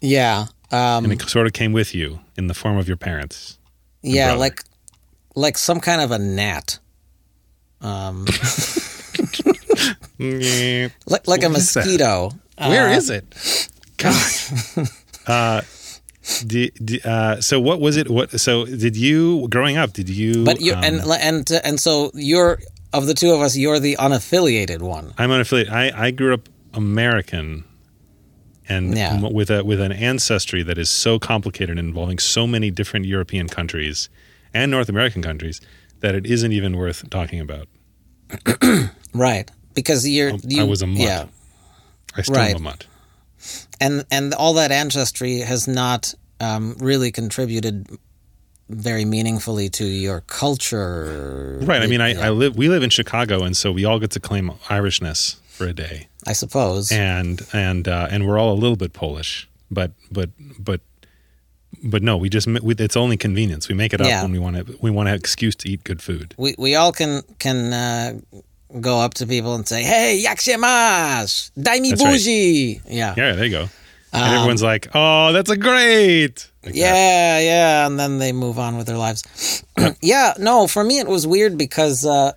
[0.00, 0.46] Yeah.
[0.70, 3.58] Um and it sort of came with you in the form of your parents.
[4.02, 4.38] yeah, brother.
[4.40, 4.62] like
[5.34, 6.78] like some kind of a gnat.
[7.80, 8.26] Um
[10.18, 11.84] like like a What is that?
[11.86, 12.30] mosquito.
[12.58, 13.24] Where Uh, is it?
[13.96, 14.30] God.
[15.28, 15.62] uh,
[17.04, 18.10] uh, so what was it?
[18.10, 18.38] What?
[18.40, 19.92] So did you growing up?
[19.92, 20.44] Did you?
[20.44, 22.58] But you um, and and and so you're
[22.92, 25.12] of the two of us, you're the unaffiliated one.
[25.18, 25.70] I'm unaffiliated.
[25.70, 27.64] I, I grew up American,
[28.68, 29.20] and Yeah.
[29.20, 34.08] with a with an ancestry that is so complicated, involving so many different European countries
[34.54, 35.60] and North American countries,
[36.00, 37.68] that it isn't even worth talking about.
[39.14, 39.50] Right.
[39.74, 41.00] Because you're you I was a mutt.
[41.00, 41.26] Yeah.
[42.14, 42.50] I still Right.
[42.50, 42.86] am a mutt.
[43.80, 47.86] And and all that ancestry has not um, really contributed
[48.68, 51.58] very meaningfully to your culture.
[51.62, 51.80] Right.
[51.82, 52.56] I mean, I, Yeah, I live.
[52.56, 56.08] We live in Chicago, and so we all get to claim Irishness for a day.
[56.26, 56.92] I suppose.
[56.92, 60.80] and and uh, and we're all a little bit Polish, but but but
[61.82, 63.68] but no, we just we, it's only convenience.
[63.68, 64.22] We make it up Yeah.
[64.22, 64.78] when we want to.
[64.82, 66.34] We want an excuse to eat good food.
[66.36, 68.20] we we all can can uh,
[68.80, 71.50] go up to people and say, "Hey, jak się masz?
[71.56, 72.00] Daj mi right.
[72.00, 73.14] buzi." Yeah.
[73.16, 73.68] Yeah, there you go.
[74.12, 76.78] And everyone's like, "Oh, that's a great." Like that.
[76.78, 79.62] Yeah, yeah, and then they move on with their lives.
[80.02, 82.32] yeah, no, for me it was weird because uh,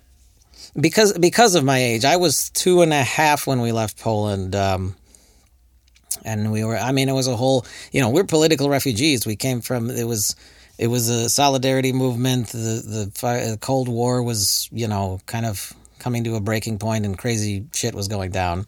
[0.78, 2.04] because because of my age.
[2.04, 4.96] I was two and a half when we left Poland, um,
[6.24, 6.76] and we were.
[6.76, 7.66] I mean, it was a whole.
[7.92, 9.26] You know, we're political refugees.
[9.26, 9.90] We came from.
[9.90, 10.36] It was.
[10.78, 12.48] It was a solidarity movement.
[12.48, 17.06] The the, the Cold War was, you know, kind of coming to a breaking point
[17.06, 18.66] and crazy shit was going down.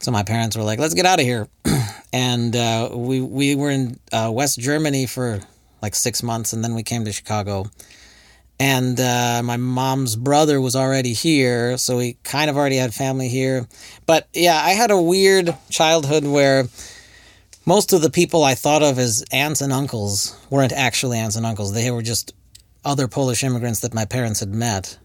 [0.00, 1.48] So my parents were like, "Let's get out of here,"
[2.12, 5.40] and uh, we we were in uh, West Germany for
[5.82, 7.66] like six months, and then we came to Chicago.
[8.58, 13.28] And uh, my mom's brother was already here, so we kind of already had family
[13.28, 13.66] here.
[14.04, 16.68] But yeah, I had a weird childhood where
[17.64, 21.46] most of the people I thought of as aunts and uncles weren't actually aunts and
[21.46, 21.72] uncles.
[21.72, 22.34] They were just
[22.84, 24.98] other Polish immigrants that my parents had met.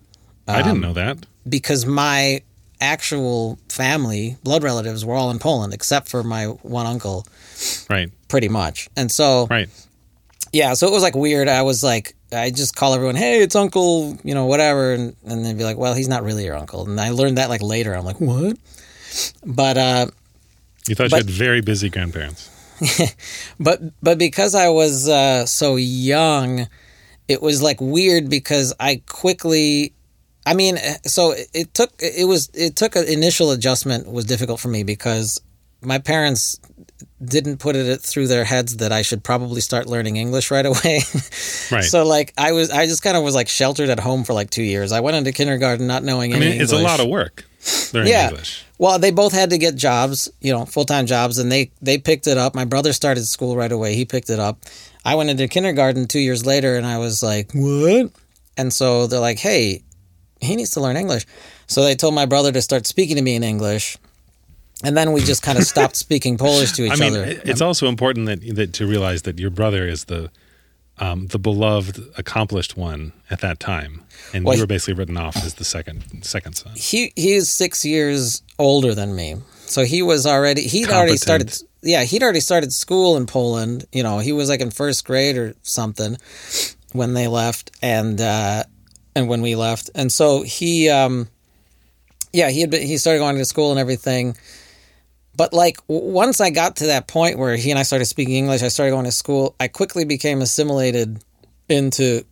[0.48, 1.26] I didn't know that.
[1.48, 2.42] Because my
[2.82, 7.26] actual family, blood relatives, were all in Poland, except for my one uncle,
[7.90, 8.12] Right.
[8.28, 8.90] pretty much.
[8.98, 9.70] And so, Right.
[10.52, 11.48] yeah, so it was like weird.
[11.48, 14.94] I was like, I just call everyone, hey, it's uncle, you know, whatever.
[14.94, 16.88] And, and they'd be like, well, he's not really your uncle.
[16.88, 17.96] And I learned that like later.
[17.96, 18.58] I'm like, what?
[19.46, 20.08] But, uh,
[20.88, 22.50] You thought But- you had very busy grandparents.
[23.60, 26.68] but but because I was uh, so young,
[27.30, 29.94] it was like weird because I quickly.
[30.46, 34.60] I mean, eh, so it- took it was it took an initial adjustment was difficult
[34.60, 35.40] for me because
[35.82, 36.60] my parents
[37.24, 41.02] didn't put it through their heads that I should probably start learning English right away.
[41.72, 41.84] Right.
[41.84, 44.50] so like I was I just kind of was like sheltered at home for like
[44.52, 44.92] 2 years.
[44.92, 47.44] I went into kindergarten not knowing I mean, it's a lot of work
[47.94, 48.30] learning Yeah.
[48.30, 48.64] English.
[48.78, 51.98] Well, they both had to get jobs, you know, full time jobs, and they they
[51.98, 52.54] picked it up.
[52.54, 53.96] My brother started school right away.
[53.96, 54.60] He picked it up.
[55.04, 58.12] I went into kindergarten two years later, and I was like, "What?"
[58.58, 59.82] And so they're like, "Hey,
[60.42, 61.26] he needs to learn English."
[61.68, 63.98] So they told my brother to start speaking to me in English,
[64.84, 67.24] and then we just kind of stopped speaking Polish to each I mean, other.
[67.26, 70.30] it- it's also important that that to realize that your brother is the
[70.98, 75.36] um, the beloved, accomplished one at that time, and Well, you were basically written off
[75.36, 76.74] as the second second son.
[76.76, 81.54] he he's six years older than me, so he was already he'd already started.
[81.82, 83.86] Yeah, he'd already started school in Poland.
[83.92, 86.16] You know, he was like in first grade or something
[86.94, 88.64] when they left, and uh,
[89.16, 91.28] and when we left, and so he, um,
[92.34, 94.36] yeah, he had been, he started going to school and everything.
[95.38, 98.36] But like w- once I got to that point where he and I started speaking
[98.36, 99.56] English, I started going to school.
[99.60, 101.22] I quickly became assimilated
[101.70, 102.24] into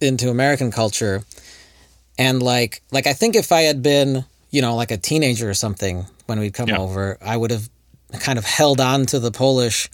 [0.00, 1.24] into American culture
[2.16, 5.54] and like like I think if I had been you know like a teenager or
[5.54, 6.78] something when we'd come Yeah.
[6.78, 7.68] over, over, I would have
[8.20, 9.90] kind of held on to the Polish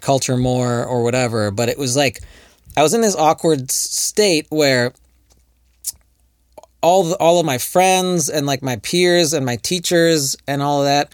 [0.00, 1.50] culture more or whatever.
[1.50, 2.20] But it was like
[2.76, 4.92] I was in this awkward state where
[6.82, 10.80] all the, all of my friends and like my peers and my teachers and all
[10.80, 11.12] of that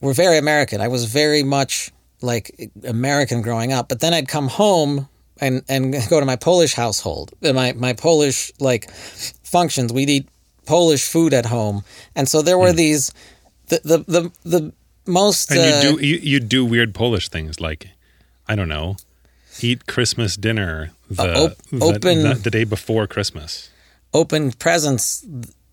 [0.00, 0.80] were very American.
[0.80, 3.88] I was very much like American growing up.
[3.88, 5.08] But then I'd come home
[5.40, 9.92] and and go to my Polish household, and my my Polish like functions.
[9.92, 10.28] We'd eat
[10.66, 11.84] Polish food at home,
[12.14, 12.76] and so there were hmm.
[12.76, 13.12] these
[13.68, 14.72] the the the, the
[15.06, 17.88] most And uh, you do you, you do weird Polish things like
[18.48, 18.96] I don't know,
[19.60, 23.70] eat Christmas dinner the uh, op- the, open- the, the day before Christmas.
[24.12, 25.24] Open presents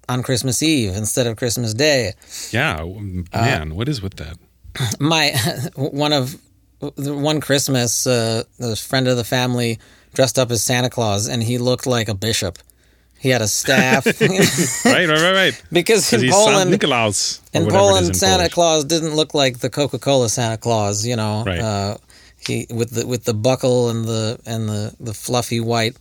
[0.07, 2.13] on Christmas Eve instead of Christmas Day.
[2.51, 4.37] Yeah, Uh, man, what is with that?
[4.99, 5.31] my
[5.75, 6.35] one of
[6.95, 9.79] the one Christmas, uh, a friend of the family
[10.13, 12.59] dressed up as Santa Claus, and he looked like a bishop.
[13.17, 14.05] He had a staff
[14.85, 15.63] right, right, right, right.
[15.71, 17.39] because in Poland, Nikolaus.
[17.55, 18.53] or in whatever it is Poland, in Santa Polish.
[18.53, 21.05] Claus didn't look like the Coca Cola Santa Claus.
[21.05, 21.59] You know, Right.
[21.59, 21.97] uh,
[22.45, 25.95] he with the with the buckle and the and the the fluffy white,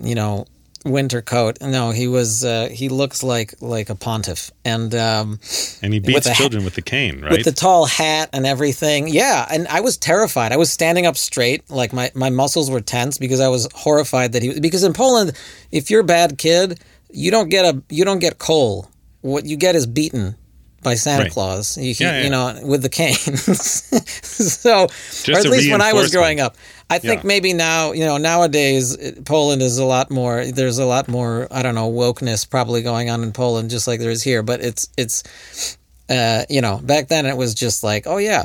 [0.00, 0.46] you know,
[0.84, 1.58] winter coat.
[1.60, 5.40] No, he was uh, he looks like like a pontiff, and um,
[5.82, 7.32] And he with beats ha- children with the cane, right?
[7.32, 9.08] with the tall hat and everything.
[9.08, 10.52] Yeah, and I was terrified.
[10.52, 14.32] I was standing up straight, like my, my muscles were tense because I was horrified
[14.32, 15.32] that he because in Poland,
[15.72, 18.90] if you're a bad kid, you don't get a you don't get coal.
[19.22, 20.36] What you get is beaten
[20.84, 21.32] by Santa Right.
[21.32, 21.76] Claus.
[21.76, 22.22] You, Yeah, yeah.
[22.24, 23.14] you know, with the cane.
[23.16, 26.56] so, or at least when I was growing up.
[26.90, 27.26] I think Yeah.
[27.26, 30.44] maybe now, you know, nowadays Poland is a lot more.
[30.44, 31.48] There's a lot more.
[31.50, 34.42] I don't know wokeness probably going on in Poland, just like there is here.
[34.42, 35.22] But it's it's
[36.08, 38.44] uh, you know, back then it was just like, oh yeah,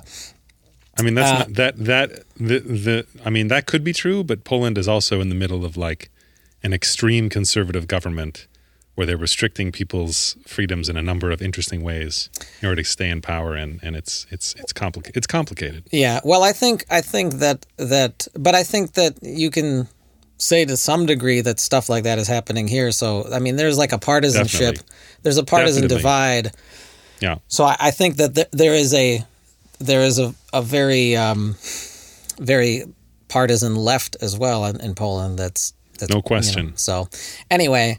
[0.97, 3.05] I mean, that's Uh, not, that that the the.
[3.25, 6.09] I mean, that could be true, but Poland is also in the middle of like
[6.63, 8.47] an extreme conservative government
[8.99, 12.29] where they're restricting people's freedoms in a number of interesting ways
[12.61, 15.15] in order to stay in power, and and it's it's it's complicated.
[15.15, 15.85] It's complicated.
[15.89, 16.19] yeah.
[16.25, 19.87] Well, I think I think that that, but I think that you can
[20.37, 22.91] say to some degree that stuff like that is happening here.
[22.91, 24.75] So I mean, there's like a partisanship.
[24.75, 24.95] Definitely.
[25.23, 25.97] There's a partisan Definitely.
[25.97, 26.51] divide.
[27.21, 27.35] Yeah.
[27.47, 29.23] So I, I think that th- there is a
[29.79, 31.55] there is a, a very um,
[32.37, 32.83] very
[33.29, 35.39] partisan left as well in, in Poland.
[35.39, 36.75] That's, that's No you know, question.
[36.75, 37.07] so
[37.49, 37.97] anyway,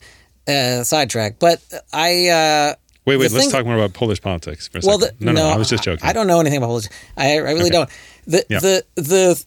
[0.50, 1.38] uh, sidetrack.
[1.38, 2.74] But I uh,
[3.06, 3.32] Wait, wait.
[3.32, 5.18] Let's thing- talk more about Polish politics for a well, second.
[5.18, 6.06] the, no, no, I was just joking.
[6.06, 6.94] I, don't know anything about politics.
[7.16, 7.70] I, I really Okay.
[7.70, 7.90] don't.
[8.26, 8.60] The Yeah.
[8.60, 9.44] the the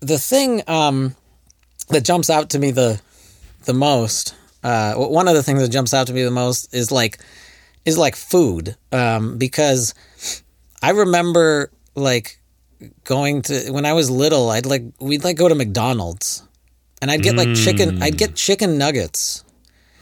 [0.00, 1.16] the thing um,
[1.88, 3.00] that jumps out to me the
[3.64, 4.34] the most.
[4.62, 7.18] Uh, one of the things that jumps out to me the most is like
[7.84, 9.94] is like food um, because
[10.82, 12.38] I remember like
[13.04, 14.50] going to when I was little.
[14.50, 16.42] I'd like we'd like go to McDonald's
[17.00, 18.02] and I'd get like chicken.
[18.02, 19.42] I'd get chicken nuggets.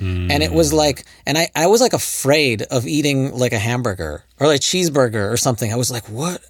[0.00, 4.24] And it was like, and I, I was like afraid of eating like a hamburger
[4.38, 5.72] or like cheeseburger or something.
[5.72, 6.40] I was like, what?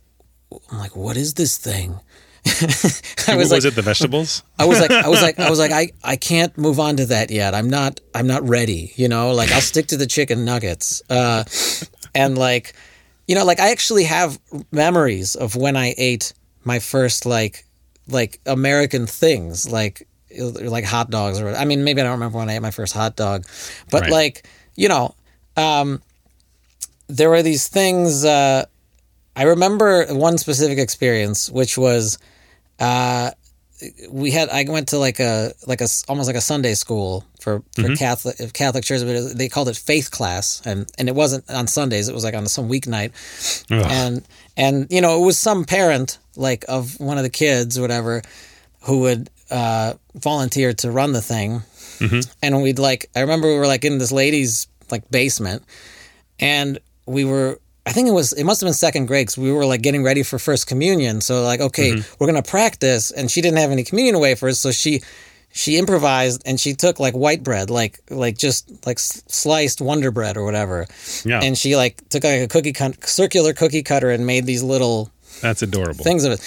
[0.71, 1.99] I'm like, what is this thing?
[2.47, 4.43] I was, was like, it the vegetables?
[4.59, 7.07] I was like, I was like, I was like, I, I can't move on to
[7.07, 7.55] that yet.
[7.55, 8.93] I'm not, I'm not ready.
[8.97, 11.03] You know, like I'll stick to the chicken nuggets.
[11.11, 11.45] Uh,
[12.15, 12.75] and like,
[13.27, 14.39] you know, like I actually have
[14.71, 16.33] memories of when I ate
[16.65, 17.65] my first like,
[18.09, 20.07] like American things, like,
[20.39, 22.93] like hot dogs or I mean, maybe I don't remember when I ate my first
[22.93, 23.45] hot dog,
[23.91, 24.11] but Right.
[24.13, 25.15] like, you know,
[25.57, 26.03] um,
[27.09, 28.25] there were these things.
[28.25, 28.65] Uh,
[29.37, 32.19] I remember one specific experience, which was
[32.79, 33.31] uh,
[34.11, 34.49] we had.
[34.51, 38.53] I went to like a like a almost like a Sunday school for for Catholic
[38.53, 42.09] Catholic church, but it- they called it faith class, and and it wasn't on Sundays.
[42.09, 43.13] It was like on some weeknight,
[43.71, 43.87] Ugh.
[43.91, 44.23] and
[44.57, 48.23] and you know it was some parent like of one of the kids or whatever
[48.83, 51.63] who would uh, volunteer to run the thing,
[52.43, 53.11] and we'd like.
[53.15, 55.63] I remember we were like in this lady's like basement,
[56.39, 59.51] and we were i think it was it must have been second grade because we
[59.51, 63.41] were like getting ready for first communion so like okay we're gonna practice and she
[63.41, 65.01] didn't have any communion wafers so she
[65.51, 70.37] she improvised and she took like white bread like like just like sliced wonder bread
[70.37, 70.87] or whatever
[71.25, 71.41] Yeah.
[71.43, 75.11] and she like took like a cookie cut, circular cookie cutter and made these little
[75.41, 76.05] That's adorable.
[76.05, 76.41] things of it.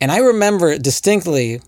[0.00, 1.60] And I remember distinctly,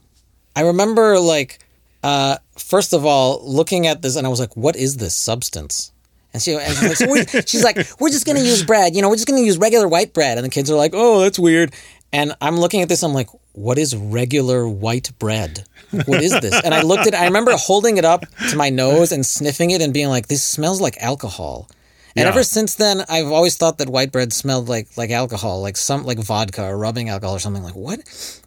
[0.57, 1.59] I remember like,
[2.03, 5.91] uh, first of all, looking at this and I was like, what is this substance?
[6.33, 8.95] And she, and she's, like, so we're, she's like, we're just going to use bread.
[8.97, 10.37] You know, we're just going to use regular white bread.
[10.37, 11.73] And the kids are like, oh, that's weird.
[12.13, 15.65] And I'm looking at this, I'm like, what is regular white bread?
[16.07, 16.61] What is this?
[16.65, 19.81] And I looked at I remember holding it up to my nose and sniffing it
[19.81, 21.69] and being like, this smells like alcohol.
[22.17, 22.31] And Yeah.
[22.31, 26.05] ever since then, I've always thought that white bread smelled like like alcohol, like some
[26.05, 27.63] like vodka or rubbing alcohol or something.
[27.63, 28.01] Like what?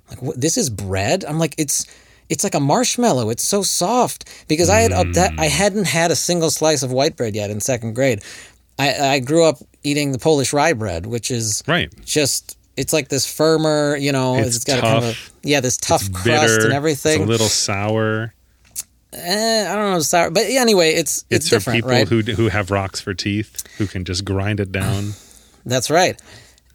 [0.10, 0.40] Like what?
[0.40, 1.26] This is bread?
[1.26, 1.86] I'm like it's
[2.30, 3.30] it's like a marshmallow.
[3.30, 6.92] It's so soft because I had up that I hadn't had a single slice of
[6.92, 8.22] white bread yet in second grade.
[8.80, 11.90] I, I grew up eating the Polish rye bread, which is Right.
[12.06, 15.32] just it's like this firmer, you know, It's it's got a kind of tough.
[15.44, 16.66] yeah, this tough crust bitter.
[16.66, 17.22] and everything.
[17.22, 18.34] It's a little sour.
[19.14, 22.08] eh, I don't know, sour, but anyway, it's it's, It's, for people right?
[22.08, 25.14] who who have rocks for teeth, who can just grind it down.
[25.66, 26.22] That's right.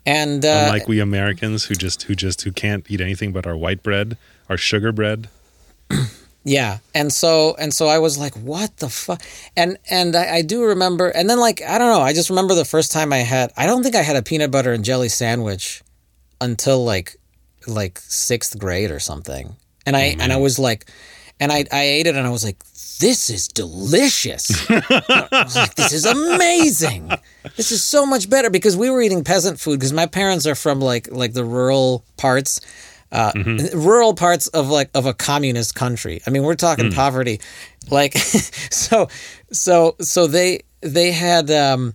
[0.04, 3.56] And uh, Unlike we Americans who just who just who can't eat anything but our
[3.56, 4.16] white bread,
[4.48, 5.28] our sugar bread.
[6.44, 9.22] Yeah, and so and so I was like, "What the fuck?"
[9.56, 12.54] And and I, I do remember, and then like I don't know, I just remember
[12.54, 13.52] the first time I had.
[13.56, 15.82] I don't think I had a peanut butter and jelly sandwich
[16.40, 17.16] until like
[17.68, 19.54] like sixth grade or something,
[19.86, 20.90] and I and I was like,
[21.40, 22.62] and I I ate it and I was like,
[22.98, 27.10] "This is delicious." I was like, "This is amazing.
[27.56, 30.54] This is so much better." Because we were eating peasant food because my parents are
[30.54, 32.60] from like like the rural parts
[33.12, 33.32] uh,
[33.74, 36.22] rural parts of like of a communist country.
[36.26, 37.40] I mean, we're talking poverty,
[37.90, 38.16] like
[38.70, 39.08] so
[39.52, 41.92] so so they they had um,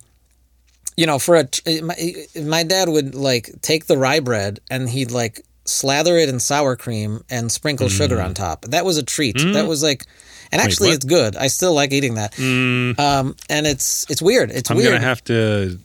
[0.96, 1.48] you know for a
[1.82, 6.40] my, my dad would like take the rye bread and he'd like slather it in
[6.40, 8.64] sour cream and sprinkle sugar on top.
[8.66, 9.36] That was a treat.
[9.38, 10.04] That was like.
[10.50, 10.96] And actually, what?
[10.96, 11.36] it's good.
[11.36, 12.38] I still like eating that.
[12.38, 14.50] Um, and it's it's weird.
[14.50, 14.92] It's I'm weird.
[14.92, 15.78] gonna have to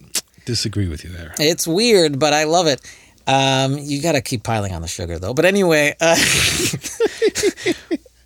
[0.46, 1.34] disagree with you there.
[1.38, 2.80] It's weird, but I love it.
[3.28, 5.34] Um, you got to keep piling on the sugar, though.
[5.34, 6.16] But anyway, uh,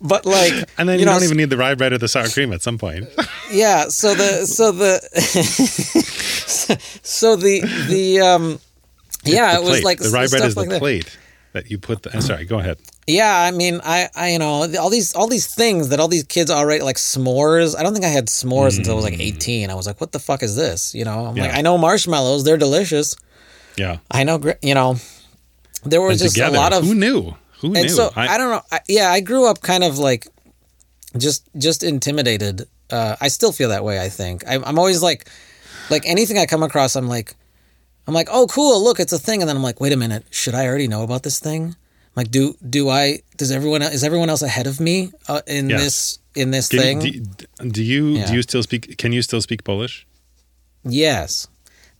[0.00, 2.08] but like, And then you, you know, don't even need the rye bread or the
[2.08, 3.08] sour cream at some point.
[3.52, 3.88] yeah.
[3.88, 4.98] So the so the
[7.02, 8.60] so the the um,
[9.24, 10.78] yeah, The it was like the rye bread stuff is the that.
[10.80, 11.16] plate
[11.52, 12.02] that you put.
[12.02, 12.44] The, I'm sorry.
[12.44, 12.78] Go ahead.
[13.06, 16.24] Yeah, I mean, I, I, you know, all these, all these things that all these
[16.24, 17.76] kids already like s'mores.
[17.78, 19.70] I don't think I had s'mores until I was like eighteen.
[19.70, 20.94] I was like, what the fuck is this?
[20.94, 21.58] You know, I'm like, Mm.
[21.58, 23.16] I know marshmallows, they're delicious.
[23.76, 23.98] Yeah.
[24.10, 24.96] I know, you know,
[25.84, 27.34] there was And just together, a lot of who knew?
[27.60, 27.88] Who and knew?
[27.88, 28.62] so I, don't know.
[28.70, 30.26] I, yeah, I grew up kind of like
[31.16, 32.68] just just intimidated.
[32.90, 34.00] Uh, I still feel that way.
[34.00, 35.28] I think I, I'm always like
[35.90, 37.34] like anything I come across, I'm like
[38.08, 40.24] I'm like, oh, cool, look, it's a thing, and then I'm like, wait a minute,
[40.30, 41.64] should I already know about this thing?
[41.66, 41.74] I'm
[42.16, 43.20] like, do do I?
[43.36, 45.80] Does everyone is everyone else ahead of me uh, in Yes.
[45.82, 46.98] this in this Can- thing?
[47.00, 48.26] do, you- do you Yeah.
[48.26, 48.96] do you still speak?
[48.98, 50.06] Can you still speak Polish?
[50.84, 51.46] yes,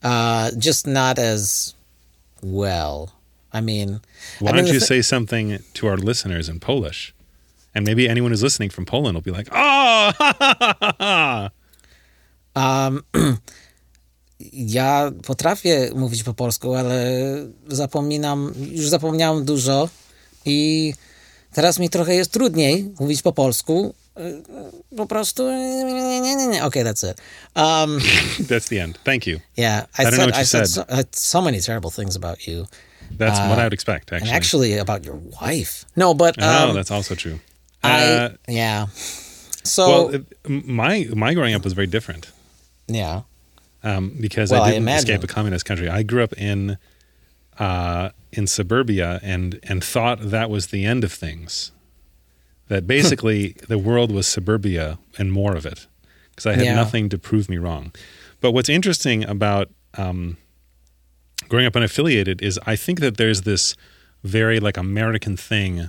[0.02, 1.74] uh, just not as
[2.42, 3.12] well.
[3.52, 4.00] I mean,
[4.40, 7.14] Why I mean, don't you thi- say something to our listeners in Polish?
[7.74, 9.54] And maybe anyone who's listening from Poland will be like, "Oh,
[10.18, 11.50] ha, ha, ha, ha,
[12.56, 13.00] ha."
[14.53, 17.05] Ja potrafię mówić po polsku, ale
[17.68, 19.88] zapominam, już zapomniałem dużo
[20.44, 20.94] i
[21.53, 23.94] teraz mi trochę jest trudniej mówić po polsku,
[24.96, 25.42] po prostu.
[26.62, 27.18] Okay, that's it.
[27.55, 28.01] Um,
[28.49, 28.99] That's the end.
[29.05, 29.40] Thank you.
[29.57, 30.86] yeah, I, don't know said, what you I said, said.
[30.88, 32.66] so, I so many terrible things about you,
[33.18, 34.12] That's what I would expect.
[34.12, 34.36] and Actually.
[34.36, 35.84] actually about your wife.
[35.96, 37.38] No, but oh, um, that's also true.
[37.84, 38.86] I Uh, yeah.
[39.64, 42.26] So well, my my growing up was very different.
[42.88, 43.20] yeah,
[43.83, 45.11] um, because Well, I I didn't imagine.
[45.16, 45.89] escape a communist country.
[45.89, 46.79] I grew up in
[47.59, 51.72] uh, in suburbia and and thought that was the end of things.
[52.68, 55.87] That basically the world was suburbia and more of it,
[56.31, 56.74] because I had Yeah.
[56.74, 57.93] nothing to prove me wrong.
[58.41, 60.37] But what's interesting about um,
[61.49, 63.74] growing up unaffiliated is I think that there's this
[64.22, 65.89] very like American thing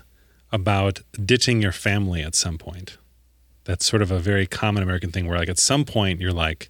[0.52, 2.98] about ditching your family at some point.
[3.66, 6.70] That's sort of a very common American thing where like at some point you're like,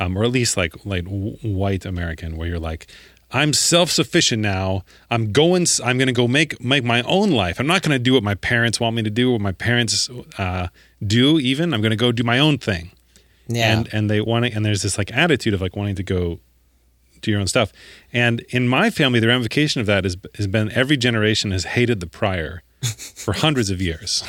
[0.00, 2.88] um, or at least like like white American, where you're like,
[3.30, 4.84] I'm self sufficient now.
[5.10, 5.66] I'm going.
[5.84, 7.60] I'm going to go make make my own life.
[7.60, 10.10] I'm not going to do what my parents want me to do, what my parents
[10.38, 10.68] uh,
[11.06, 11.38] do.
[11.38, 12.90] Even I'm going to go do my own thing.
[13.46, 14.52] yeah, And and they want to.
[14.52, 16.40] And there's this like attitude of like wanting to go
[17.20, 17.72] do your own stuff.
[18.12, 22.00] And in my family, the ramification of that has has been every generation has hated
[22.00, 24.24] the prior for hundreds of years.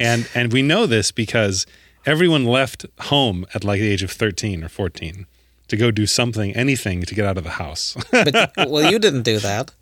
[0.00, 1.66] And and we know this because
[2.06, 5.26] everyone left home at like the age of 13 or 14
[5.68, 7.96] to go do something, anything to get out of the house.
[8.10, 9.72] but well, you didn't do that.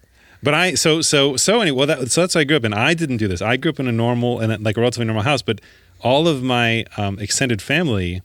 [0.43, 2.75] but I so so so anyway, well that, so that's how I grew up and
[2.75, 3.43] I didn't do this.
[3.43, 5.61] I grew up in a normal and like a relatively normal house, but
[6.01, 8.23] all of my um, extended family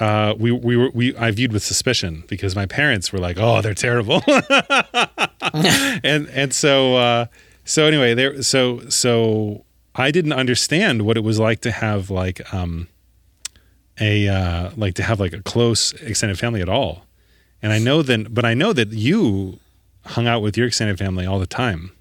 [0.00, 3.60] uh, we we were we I viewed with suspicion because my parents were like, "Oh,
[3.60, 4.22] they're terrible,"
[6.04, 7.26] and and so uh,
[7.64, 9.64] so anyway, there so so
[9.96, 12.86] I didn't understand what it was like to have like um
[14.00, 17.06] a uh, like to have like a close extended family at all,
[17.62, 19.58] and I know then, but I know that you
[20.04, 21.92] hung out with your extended family all the time.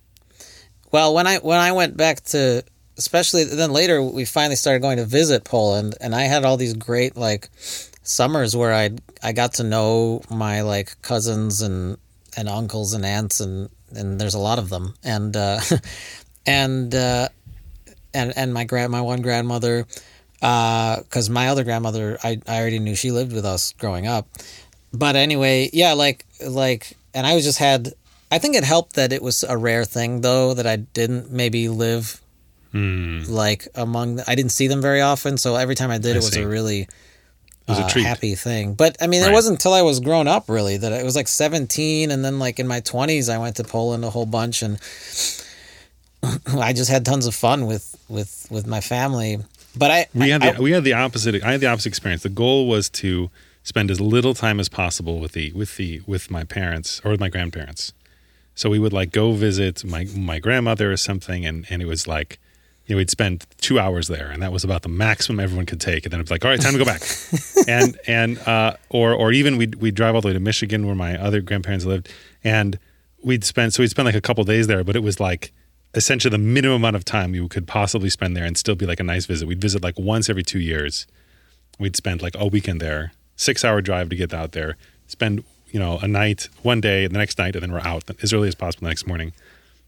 [0.92, 2.64] Well, when I when I went back to,
[2.98, 6.74] especially then later, we finally started going to visit Poland, and I had all these
[6.74, 7.50] great like
[8.04, 8.92] summers where I
[9.22, 11.98] I got to know my like cousins and
[12.38, 15.60] and uncles and aunts and and there's a lot of them and uh,
[16.46, 17.28] and uh,
[18.14, 19.86] and and my grand my one grandmother
[20.40, 24.28] because my other grandmother I I already knew she lived with us growing up,
[24.94, 27.94] but anyway, yeah, like like, and I was just had.
[28.30, 31.70] I think it helped that it was a rare thing though that I didn't maybe
[31.70, 32.22] live
[32.74, 33.22] Hmm.
[33.28, 34.18] like among.
[34.18, 36.34] The, I didn't see them very often, so every time I did, I it was
[36.34, 36.42] see.
[36.42, 36.88] a really
[37.68, 38.74] was uh, a happy thing.
[38.74, 41.30] But I mean, it wasn't until I was grown up really that it was like
[41.30, 44.78] seventeen, and then like in my twenties, I went to Poland a whole bunch, and
[46.62, 49.40] I just had tons of fun with with with my family.
[49.78, 51.44] But I We had I- the we had the opposite.
[51.44, 52.24] I had the opposite experience.
[52.24, 53.30] The goal was to
[53.64, 57.20] spend as little time as possible with the with the with my parents or with
[57.20, 57.94] my grandparents.
[58.56, 62.08] So we would like go visit my my grandmother or something, and and it was
[62.08, 62.40] like.
[62.90, 65.82] You know, we'd spend two hours there, and that was about the maximum everyone could
[65.82, 66.06] take.
[66.06, 67.02] And then it's like, all right, time to go back.
[67.68, 70.96] and and uh, or or even we'd we'd drive all the way to Michigan where
[70.96, 72.08] my other grandparents lived,
[72.46, 72.80] and
[73.22, 74.86] we'd spend so we'd spend like a couple days there.
[74.86, 75.52] But it was like
[75.94, 79.00] essentially the minimum amount of time you could possibly spend there and still be like
[79.00, 79.48] a nice visit.
[79.48, 81.08] We'd visit like once every two years.
[81.80, 84.78] We'd spend like a weekend there, six hour drive to get out there,
[85.08, 88.34] spend, you know, a night, one day, the next night, and then we're out as
[88.34, 89.34] early as possible the next morning.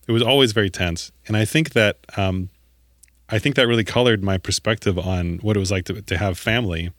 [0.07, 1.11] It was always very tense.
[1.27, 2.49] And I think that, um,
[3.29, 6.37] I think that really colored my perspective on what it was like to, to have
[6.37, 6.91] family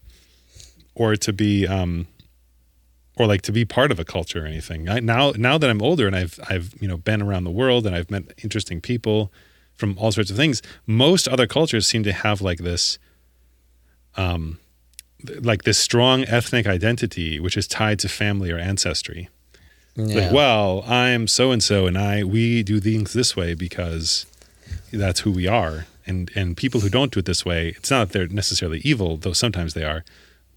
[0.95, 2.07] or to be, um,
[3.21, 4.89] or like to be part of a culture or anything.
[4.89, 7.87] I, now, now that I'm older and I've, I've, you know, been around the world
[7.87, 9.31] and I've met interesting people
[9.77, 12.99] from all sorts of things, most other cultures seem to have like this,
[14.17, 14.59] um,
[15.43, 19.29] like this strong ethnic identity, which is tied to family or ancestry.
[19.97, 20.15] yeah.
[20.23, 24.25] Like, well, I'm so and so, and I we do things this way because
[24.93, 25.87] that's who we are.
[26.07, 29.19] And and people who don't do it this way, it's not that they're necessarily evil,
[29.19, 30.05] though sometimes they are.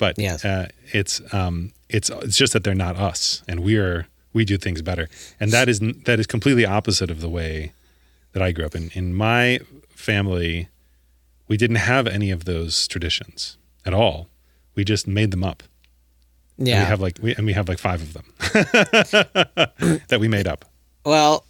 [0.03, 0.43] But Yes.
[0.43, 4.81] uh, it's um it's it's just that they're not us, and we're we do things
[4.81, 5.07] better,
[5.39, 7.71] and that is that is completely opposite of the way
[8.33, 8.91] that I grew up in.
[8.93, 10.67] In my family,
[11.47, 14.27] we didn't have any of those traditions at all.
[14.75, 15.63] We just made them up.
[16.57, 16.79] And yeah.
[16.81, 18.25] we have like we and we have like five of them
[20.09, 20.65] that we made up.
[21.05, 21.45] Well,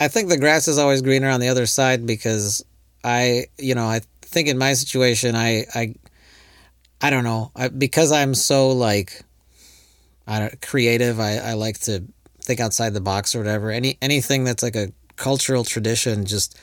[0.00, 2.64] I think the grass is always greener on the other side because
[3.04, 5.94] I, you know, I think in my situation, I, I,
[7.00, 9.22] I don't know, I, because I'm so like,
[10.26, 11.20] I don't creative.
[11.20, 12.04] I, I like to
[12.42, 13.70] think outside the box or whatever.
[13.70, 16.58] Any anything that's like a cultural tradition just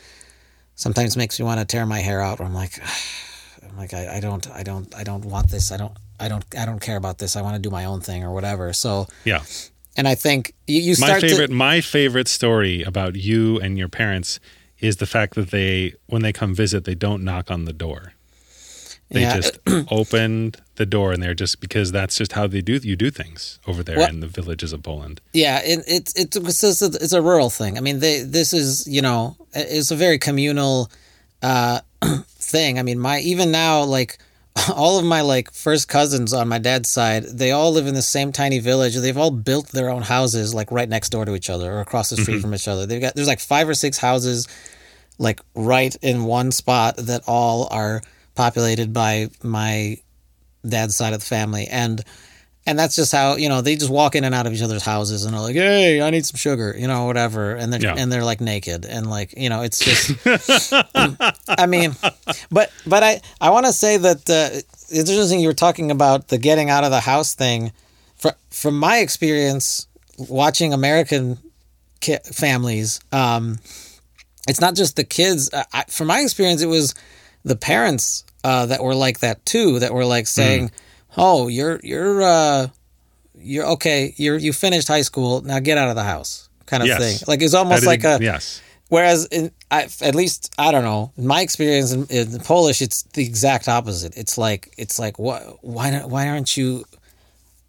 [0.76, 2.40] sometimes makes me want to tear my hair out.
[2.40, 2.80] Where I'm like,
[3.64, 5.72] I'm like, I, I don't, I don't, I don't want this.
[5.72, 7.36] I don't, I don't, I don't care about this.
[7.36, 8.74] I want to do my own thing or whatever.
[8.74, 9.44] So, Yeah.
[9.98, 13.90] and I think you, you My favorite to, my favorite story about you and your
[13.90, 14.40] parents
[14.80, 18.14] is the fact that they when they come visit they don't knock on the door.
[19.16, 19.40] They Yeah.
[19.40, 19.58] just
[19.92, 23.60] opened the door, and they're just because that's just how they do you do things
[23.66, 25.22] over there Well- in the villages of Poland.
[25.34, 27.78] Yeah, it, it's it's it's just a, it's a rural thing.
[27.78, 30.92] I mean, they this is you know it's a very communal
[31.42, 31.80] uh,
[32.26, 32.78] thing.
[32.78, 34.18] I mean, my even now like
[34.76, 38.02] all of my like first cousins on my dad's side, they all live in the
[38.02, 38.96] same tiny village.
[38.96, 42.10] They've all built their own houses like right next door to each other or across
[42.10, 42.86] the street from each other.
[42.86, 44.48] They've got there's like five or six houses
[45.18, 48.02] like right in one spot that all are
[48.36, 49.98] populated by my
[50.68, 52.04] dad's side of the family and
[52.68, 54.82] and that's just how you know they just walk in and out of each other's
[54.84, 57.96] houses and are like hey i need some sugar you know whatever and they're Yeah.
[57.96, 60.12] and they're like naked and like you know it's just
[61.48, 61.96] i mean
[62.52, 64.50] but but i i want to say that uh,
[64.90, 67.72] it's interesting you were talking about the getting out of the house thing
[68.16, 71.38] Fr from my experience watching american
[72.02, 73.60] ki- families um
[74.48, 75.50] it's not just the kids.
[75.74, 76.94] I, from my experience, it was
[77.46, 79.80] the parents uh, that were like that too.
[79.80, 80.72] That were like saying,
[81.16, 82.68] "Oh, you're you're uh,
[83.40, 84.14] you're okay.
[84.18, 85.42] You're you finished high school.
[85.42, 87.00] Now get out of the house." Kind of Yes.
[87.00, 87.26] thing.
[87.28, 88.18] Like it's almost That like a.
[88.22, 91.12] yes, Whereas in I, at least I don't know.
[91.18, 94.18] In my experience in, in Polish, it's the exact opposite.
[94.18, 96.86] It's like it's like what why not why aren't you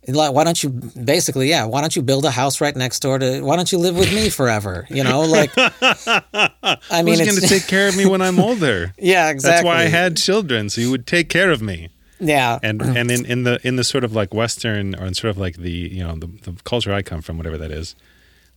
[0.09, 3.18] like why don't you basically yeah why don't you build a house right next door
[3.18, 7.30] to why don't you live with me forever you know like I mean who's it's
[7.30, 8.94] going to take care of me when I'm older?
[8.98, 11.88] yeah exactly That's why I had children, so you would take care of me.
[12.20, 15.30] yeah And and in, in the in the sort of like Western or in sort
[15.30, 17.94] of like the you know the, the culture I come from, whatever that is,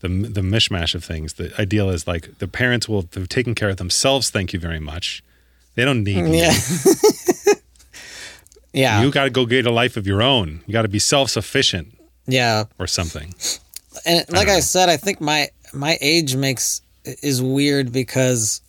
[0.02, 1.34] the the mishmash of things.
[1.34, 4.30] The ideal is like the parents will have taken care of themselves.
[4.30, 5.24] Thank you very much.
[5.76, 6.34] They don't need you.
[6.44, 6.54] yeah
[8.74, 10.62] yeah You got to go get a life of your own.
[10.66, 11.94] You got to be self sufficient
[12.28, 13.34] yeah or something.
[14.06, 18.62] and like don't I, said, I think my my age makes is weird because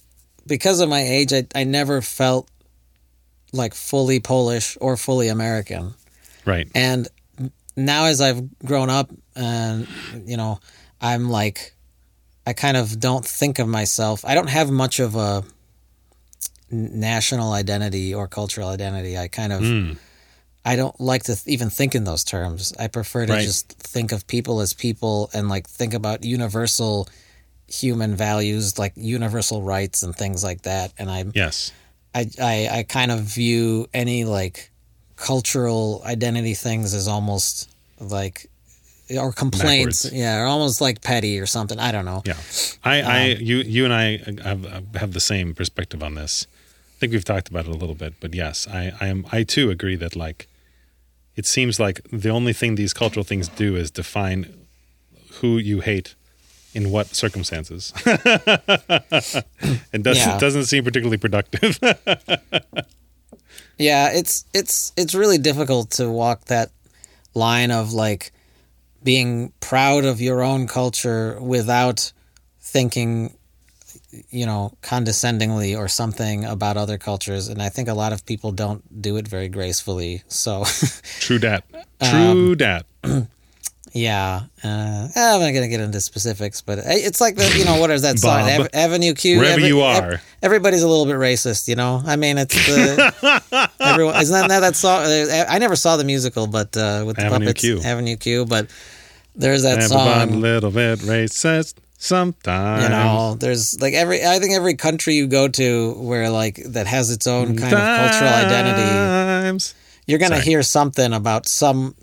[0.46, 2.48] because of my age, I I never felt
[3.52, 5.94] like fully Polish or fully American,
[6.46, 6.68] Right.
[6.74, 7.08] and
[7.76, 9.86] now as I've grown up and
[10.24, 10.60] you know,
[11.00, 11.74] I'm like
[12.46, 14.24] I kind of don't think of myself.
[14.24, 15.44] I don't have much of a
[16.70, 19.18] national identity or cultural identity.
[19.18, 19.96] I kind of Mm.
[20.64, 22.72] I don't like to th- even think in those terms.
[22.78, 23.42] I prefer to Right.
[23.46, 27.08] just think of people as people and like think about universal
[27.66, 30.92] human values, like universal rights and things like that.
[30.98, 31.72] And I, Yes.
[32.14, 34.70] I, I, I kind of view any like
[35.16, 37.68] cultural identity things as almost
[37.98, 38.46] like
[39.18, 40.20] or complaints, Backwards.
[40.20, 41.78] yeah, or almost like petty or something.
[41.80, 42.22] I don't know.
[42.24, 42.36] Yeah,
[42.84, 44.64] I, I, Um, you, you and I have
[44.94, 46.46] have the same perspective on this.
[47.00, 49.42] I think we've talked about it a little bit, but yes, I, I am, I
[49.42, 50.48] too agree that like,
[51.34, 54.52] it seems like the only thing these cultural things do is define
[55.40, 56.14] who you hate
[56.74, 57.94] in what circumstances.
[58.04, 58.18] And
[59.92, 60.38] it doesn't Yeah.
[60.38, 61.78] doesn't seem particularly productive.
[63.78, 66.70] Yeah, it's it's it's really difficult to walk that
[67.32, 68.30] line of like
[69.02, 72.12] being proud of your own culture without
[72.60, 73.32] thinking
[74.30, 78.50] you know condescendingly or something about other cultures and I think a lot of people
[78.52, 80.22] don't do it very gracefully.
[80.28, 80.64] So
[81.20, 81.64] True dat.
[82.00, 82.86] Um, True dat.
[83.92, 87.90] yeah, uh, I'm not gonna get into specifics, but it's like the you know what
[87.90, 89.38] is that song Bob, Ave- Avenue Q?
[89.38, 90.20] wherever you ev- are.
[90.42, 92.00] everybody's a little bit racist, you know.
[92.04, 95.02] I mean, it's the everyone isn't that that song?
[95.04, 97.80] I never saw the musical, but uh, with the Avenue puppets, Q.
[97.82, 98.44] Avenue Q.
[98.46, 98.70] But
[99.34, 100.40] there's that Everyone a song.
[100.40, 102.82] little bit racist sometimes.
[102.82, 106.86] You know, there's like every I think every country you go to where like that
[106.88, 109.72] has its own kind of cultural identity,
[110.06, 111.94] you're gonna hear something about some.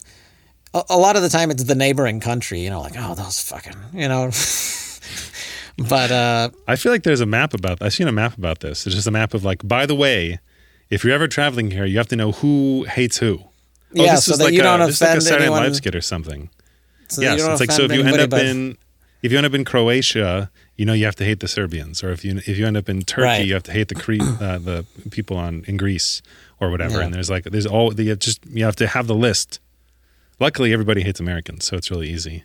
[0.74, 2.62] A, a lot of the time, it's the neighboring country.
[2.62, 4.32] You know, like oh, those fucking, you know.
[5.90, 7.82] but uh, I feel like there's a map about.
[7.82, 8.86] I've seen a map about this.
[8.86, 9.68] It's just a map of like.
[9.68, 10.40] By the way,
[10.90, 13.40] if you're ever traveling here, you have to know who hates who.
[13.42, 13.50] Oh,
[13.94, 15.76] Yeah, this so is that like you a, don't is like a Saturday anyone- Live
[15.76, 16.50] skit or something.
[17.08, 17.84] so yes, it's like so.
[17.84, 18.78] If you end up in
[19.22, 22.12] if you end up in Croatia, you know you have to hate the Serbians, or
[22.12, 23.46] if you if you end up in Turkey, Right.
[23.46, 26.22] you have to hate the Cre- uh, the people on in Greece
[26.60, 27.00] or whatever.
[27.00, 27.06] Yeah.
[27.06, 29.60] And there's like there's all the just you have to have the list.
[30.40, 32.44] Luckily, everybody hates Americans, so it's really easy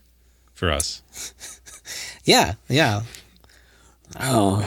[0.55, 1.03] for us.
[2.25, 3.03] Yeah, yeah.
[4.21, 4.63] Oh,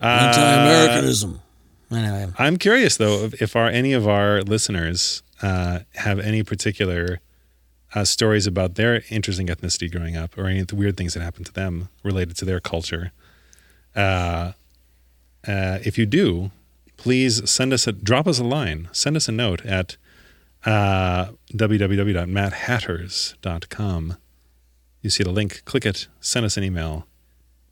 [0.00, 1.40] Uh, anti-Americanism.
[1.90, 7.20] Anyway, I'm curious though if, if our any of our listeners uh, have any particular
[7.94, 11.22] uh, stories about their interesting ethnicity growing up, or any of the weird things that
[11.22, 13.12] happened to them related to their culture.
[13.96, 14.52] Uh,
[15.46, 16.50] uh, if you do,
[16.96, 19.96] please send us a drop us a line, send us a note at
[20.66, 24.16] uh, www.matthatters.com.
[25.00, 27.06] You see the link, click it, send us an email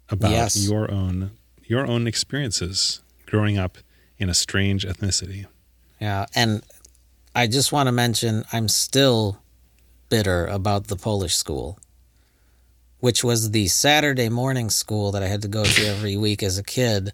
[0.09, 0.69] about Yes.
[0.69, 1.33] your own
[1.65, 3.79] your own experiences growing up
[4.19, 5.47] in a strange ethnicity.
[6.01, 6.63] Yeah, and
[7.35, 9.41] I just want to mention I'm still
[10.09, 11.79] bitter about the Polish school,
[13.01, 16.59] which was the Saturday morning school that I had to go to every week as
[16.59, 17.13] a kid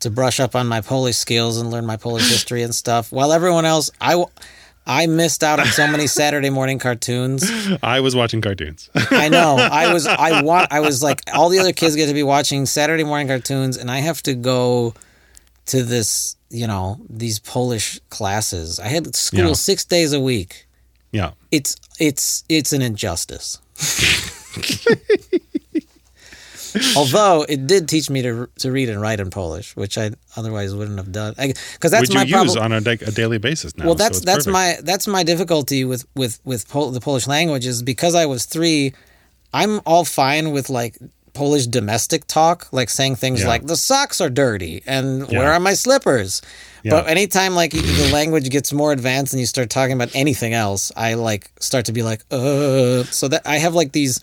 [0.00, 3.10] to brush up on my Polish skills and learn my Polish history and stuff.
[3.12, 4.24] While everyone else, I.
[4.88, 7.50] I missed out on so many Saturday morning cartoons.
[7.82, 8.88] I was watching cartoons.
[9.10, 9.56] I know.
[9.56, 12.66] I was I want I was like all the other kids get to be watching
[12.66, 14.94] Saturday morning cartoons and I have to go
[15.66, 18.78] to this, you know, these Polish classes.
[18.78, 19.52] I had school Yeah.
[19.54, 20.65] 6 days a week.
[21.12, 21.32] Yeah.
[21.50, 23.58] It's it's it's an injustice.
[26.96, 30.74] Although it did teach me to to read and write in Polish, which I otherwise
[30.74, 31.34] wouldn't have done.
[31.36, 33.86] Because that's Which my you use on a, da- a daily basis now.
[33.86, 34.52] Well, that's it's that's perfect.
[34.52, 38.44] my that's my difficulty with with with Pol- the Polish language is because I was
[38.44, 38.94] three.
[39.52, 40.98] I'm all fine with like
[41.36, 43.48] Polish domestic talk, like saying things Yeah.
[43.52, 45.38] like "the socks are dirty" and Yeah.
[45.38, 46.42] "where are my slippers."
[46.82, 46.92] Yeah.
[46.92, 50.92] But anytime like the language gets more advanced and you start talking about anything else,
[50.96, 53.04] I like start to be like, uh.
[53.10, 54.20] So that I have like these,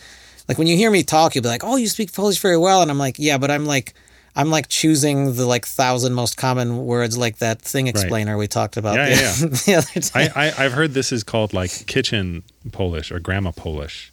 [0.48, 2.82] like when you hear me talk, you'll be like, "Oh, you speak Polish very well,"
[2.82, 3.94] and I'm like, "Yeah," but I'm like.
[4.36, 8.78] I'm like choosing the like thousand most common words, like that thing explainer we talked
[8.78, 9.48] about Yeah, the, yeah, yeah.
[9.66, 10.30] the other time.
[10.36, 12.42] I, I, I've heard this is called like kitchen
[12.72, 14.12] Polish or grandma Polish,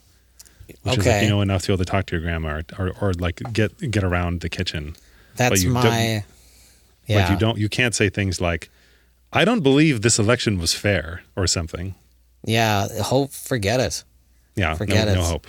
[0.82, 2.86] which is like you know enough to be able to talk to your grandma or,
[2.86, 4.96] or, or like get get around the kitchen.
[5.36, 5.82] That's you my.
[5.82, 6.24] don't-
[7.06, 7.20] Yeah.
[7.22, 8.70] Like you don't you can't say things like,
[9.32, 11.94] "I don't believe this election was fair" or something.
[12.44, 12.86] Yeah.
[13.02, 13.32] Hope.
[13.32, 14.04] Forget it.
[14.56, 15.16] Yeah, Forget no, it.
[15.16, 15.46] no hope.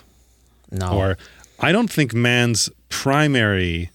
[0.71, 0.91] No.
[0.97, 1.17] Or
[1.59, 3.89] I don't think man's primary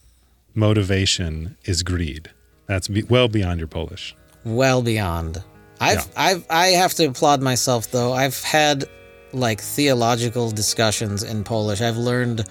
[0.55, 2.31] motivation is greed.
[2.67, 4.15] That's be, well beyond your Polish.
[4.45, 5.43] well beyond.
[5.81, 6.09] I've.
[6.17, 6.45] I've.
[6.51, 8.13] I have to applaud myself though.
[8.13, 8.85] I've had
[9.33, 11.81] like theological discussions in Polish.
[11.81, 12.45] I've learned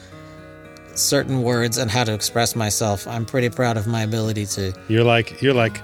[0.95, 3.07] certain words and how to express myself.
[3.07, 4.73] I'm pretty proud of my ability to.
[4.87, 5.81] You're like you're like,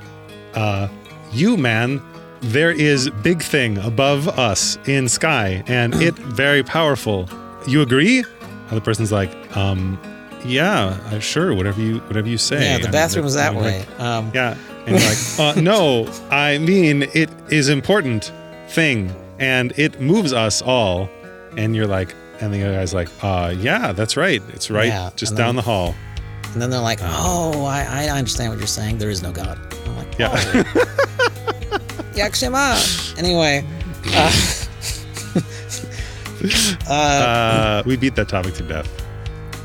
[0.54, 0.88] uh,
[1.32, 2.02] you man.
[2.44, 7.30] There is big thing above us in sky, and it very powerful.
[7.68, 8.24] You agree?
[8.72, 10.00] Other person's like, um,
[10.44, 12.64] yeah, uh, sure, whatever you whatever you say.
[12.64, 12.78] Yeah.
[12.80, 13.80] The bathroom they're- that way.
[13.80, 18.32] like, Um, yeah, and you're like, uh, no, I mean it is important
[18.70, 21.10] thing, and it moves us all.
[21.58, 24.42] And you're like, and the other guy's like, uh, yeah, that's right.
[24.54, 25.94] It's right, Yeah, just down then- the hall.
[26.54, 28.98] and then they're like, "Oh, I, I understand what you're saying.
[28.98, 30.32] There is no God." I'm like, Yeah.
[30.34, 31.78] "Oh."
[32.16, 32.76] Jak się ma?
[33.18, 33.64] Anyway.
[36.90, 38.90] Uh, Uh, we beat that topic to death.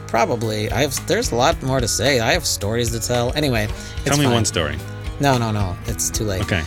[0.08, 0.70] Probably.
[0.70, 0.94] I have.
[1.06, 2.20] There's a lot more to say.
[2.20, 3.32] I have stories to tell.
[3.34, 4.34] Anyway, it's Tell me fine.
[4.34, 4.76] one story.
[5.20, 5.74] No, no, no.
[5.86, 6.42] It's too late.
[6.42, 6.62] Okay.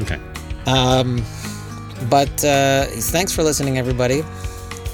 [0.00, 0.18] Okay.
[0.66, 1.22] Um,
[2.08, 4.22] but uh, thanks for listening, everybody.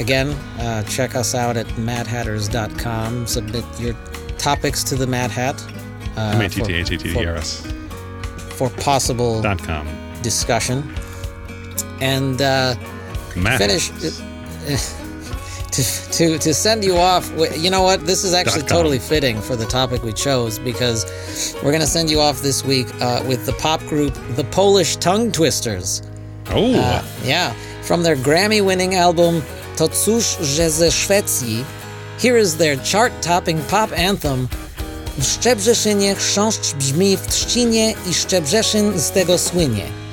[0.01, 3.27] Again, uh, check us out at matthatters.com.
[3.27, 3.95] Submit your
[4.39, 5.63] topics to the Mad Hat
[6.17, 7.67] uh, M A T T H A T T R S
[8.57, 9.87] for, for possible dot com.
[10.23, 10.95] discussion.
[12.01, 12.75] And uh,
[13.59, 13.89] finish
[15.77, 19.57] to, to to send you off you know what this is actually totally fitting for
[19.57, 23.45] the topic we chose because we're going to send you off this week uh, with
[23.47, 26.03] the pop group the polish tongue twisters
[26.55, 27.53] Oh, uh, yeah.
[27.83, 29.43] From their grammy winning album
[29.77, 31.65] to cóż że ze szwecji
[32.23, 34.49] here is their chart-topping pop anthem.
[35.19, 40.06] W Szczebrzeszynie chrząszcz brzmi w trzcinie i Szczebrzeszyn z tego słynie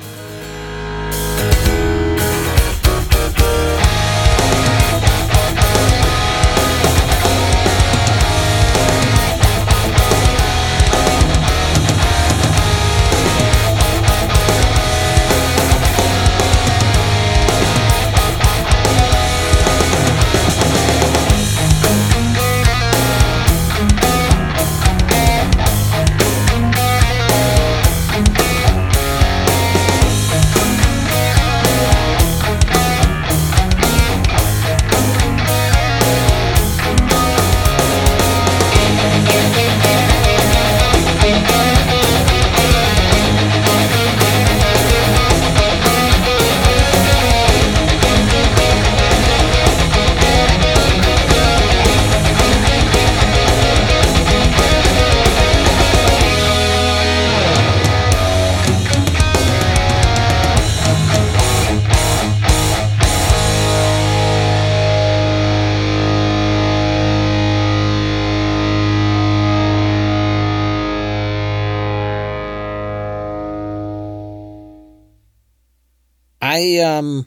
[76.98, 77.26] um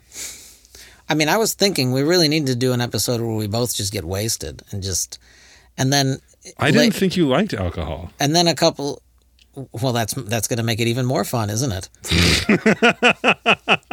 [1.10, 3.76] I mean I was thinking we really need to do an episode where we both
[3.76, 5.20] just get wasted and just
[5.78, 6.20] and then
[6.58, 8.10] I didn't think you liked alcohol.
[8.20, 9.02] and then a couple
[9.82, 11.90] Well, that's that's going to make it even more fun, isn't it?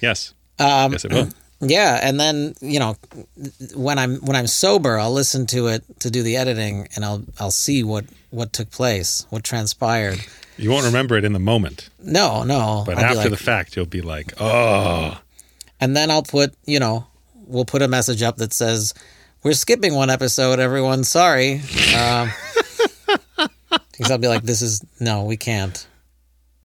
[0.00, 0.34] Yes.
[0.58, 1.28] Um, yes, it will.
[1.60, 2.96] Yeah, and then you know,
[3.74, 7.22] when I'm when I'm sober, I'll listen to it to do the editing, and I'll
[7.40, 10.20] I'll see what what took place, what transpired.
[10.56, 13.76] You won't remember it in the moment, No, no, but I'll after like- the fact,
[13.76, 15.18] you'll be like, "Oh,
[15.80, 17.06] and then I'll put you know,
[17.46, 18.94] we'll put a message up that says,
[19.42, 21.04] "We're skipping one episode, everyone.
[21.04, 21.60] Sorry."
[21.96, 22.32] Um,
[23.92, 25.86] because I'll be like, "This is no, we can't.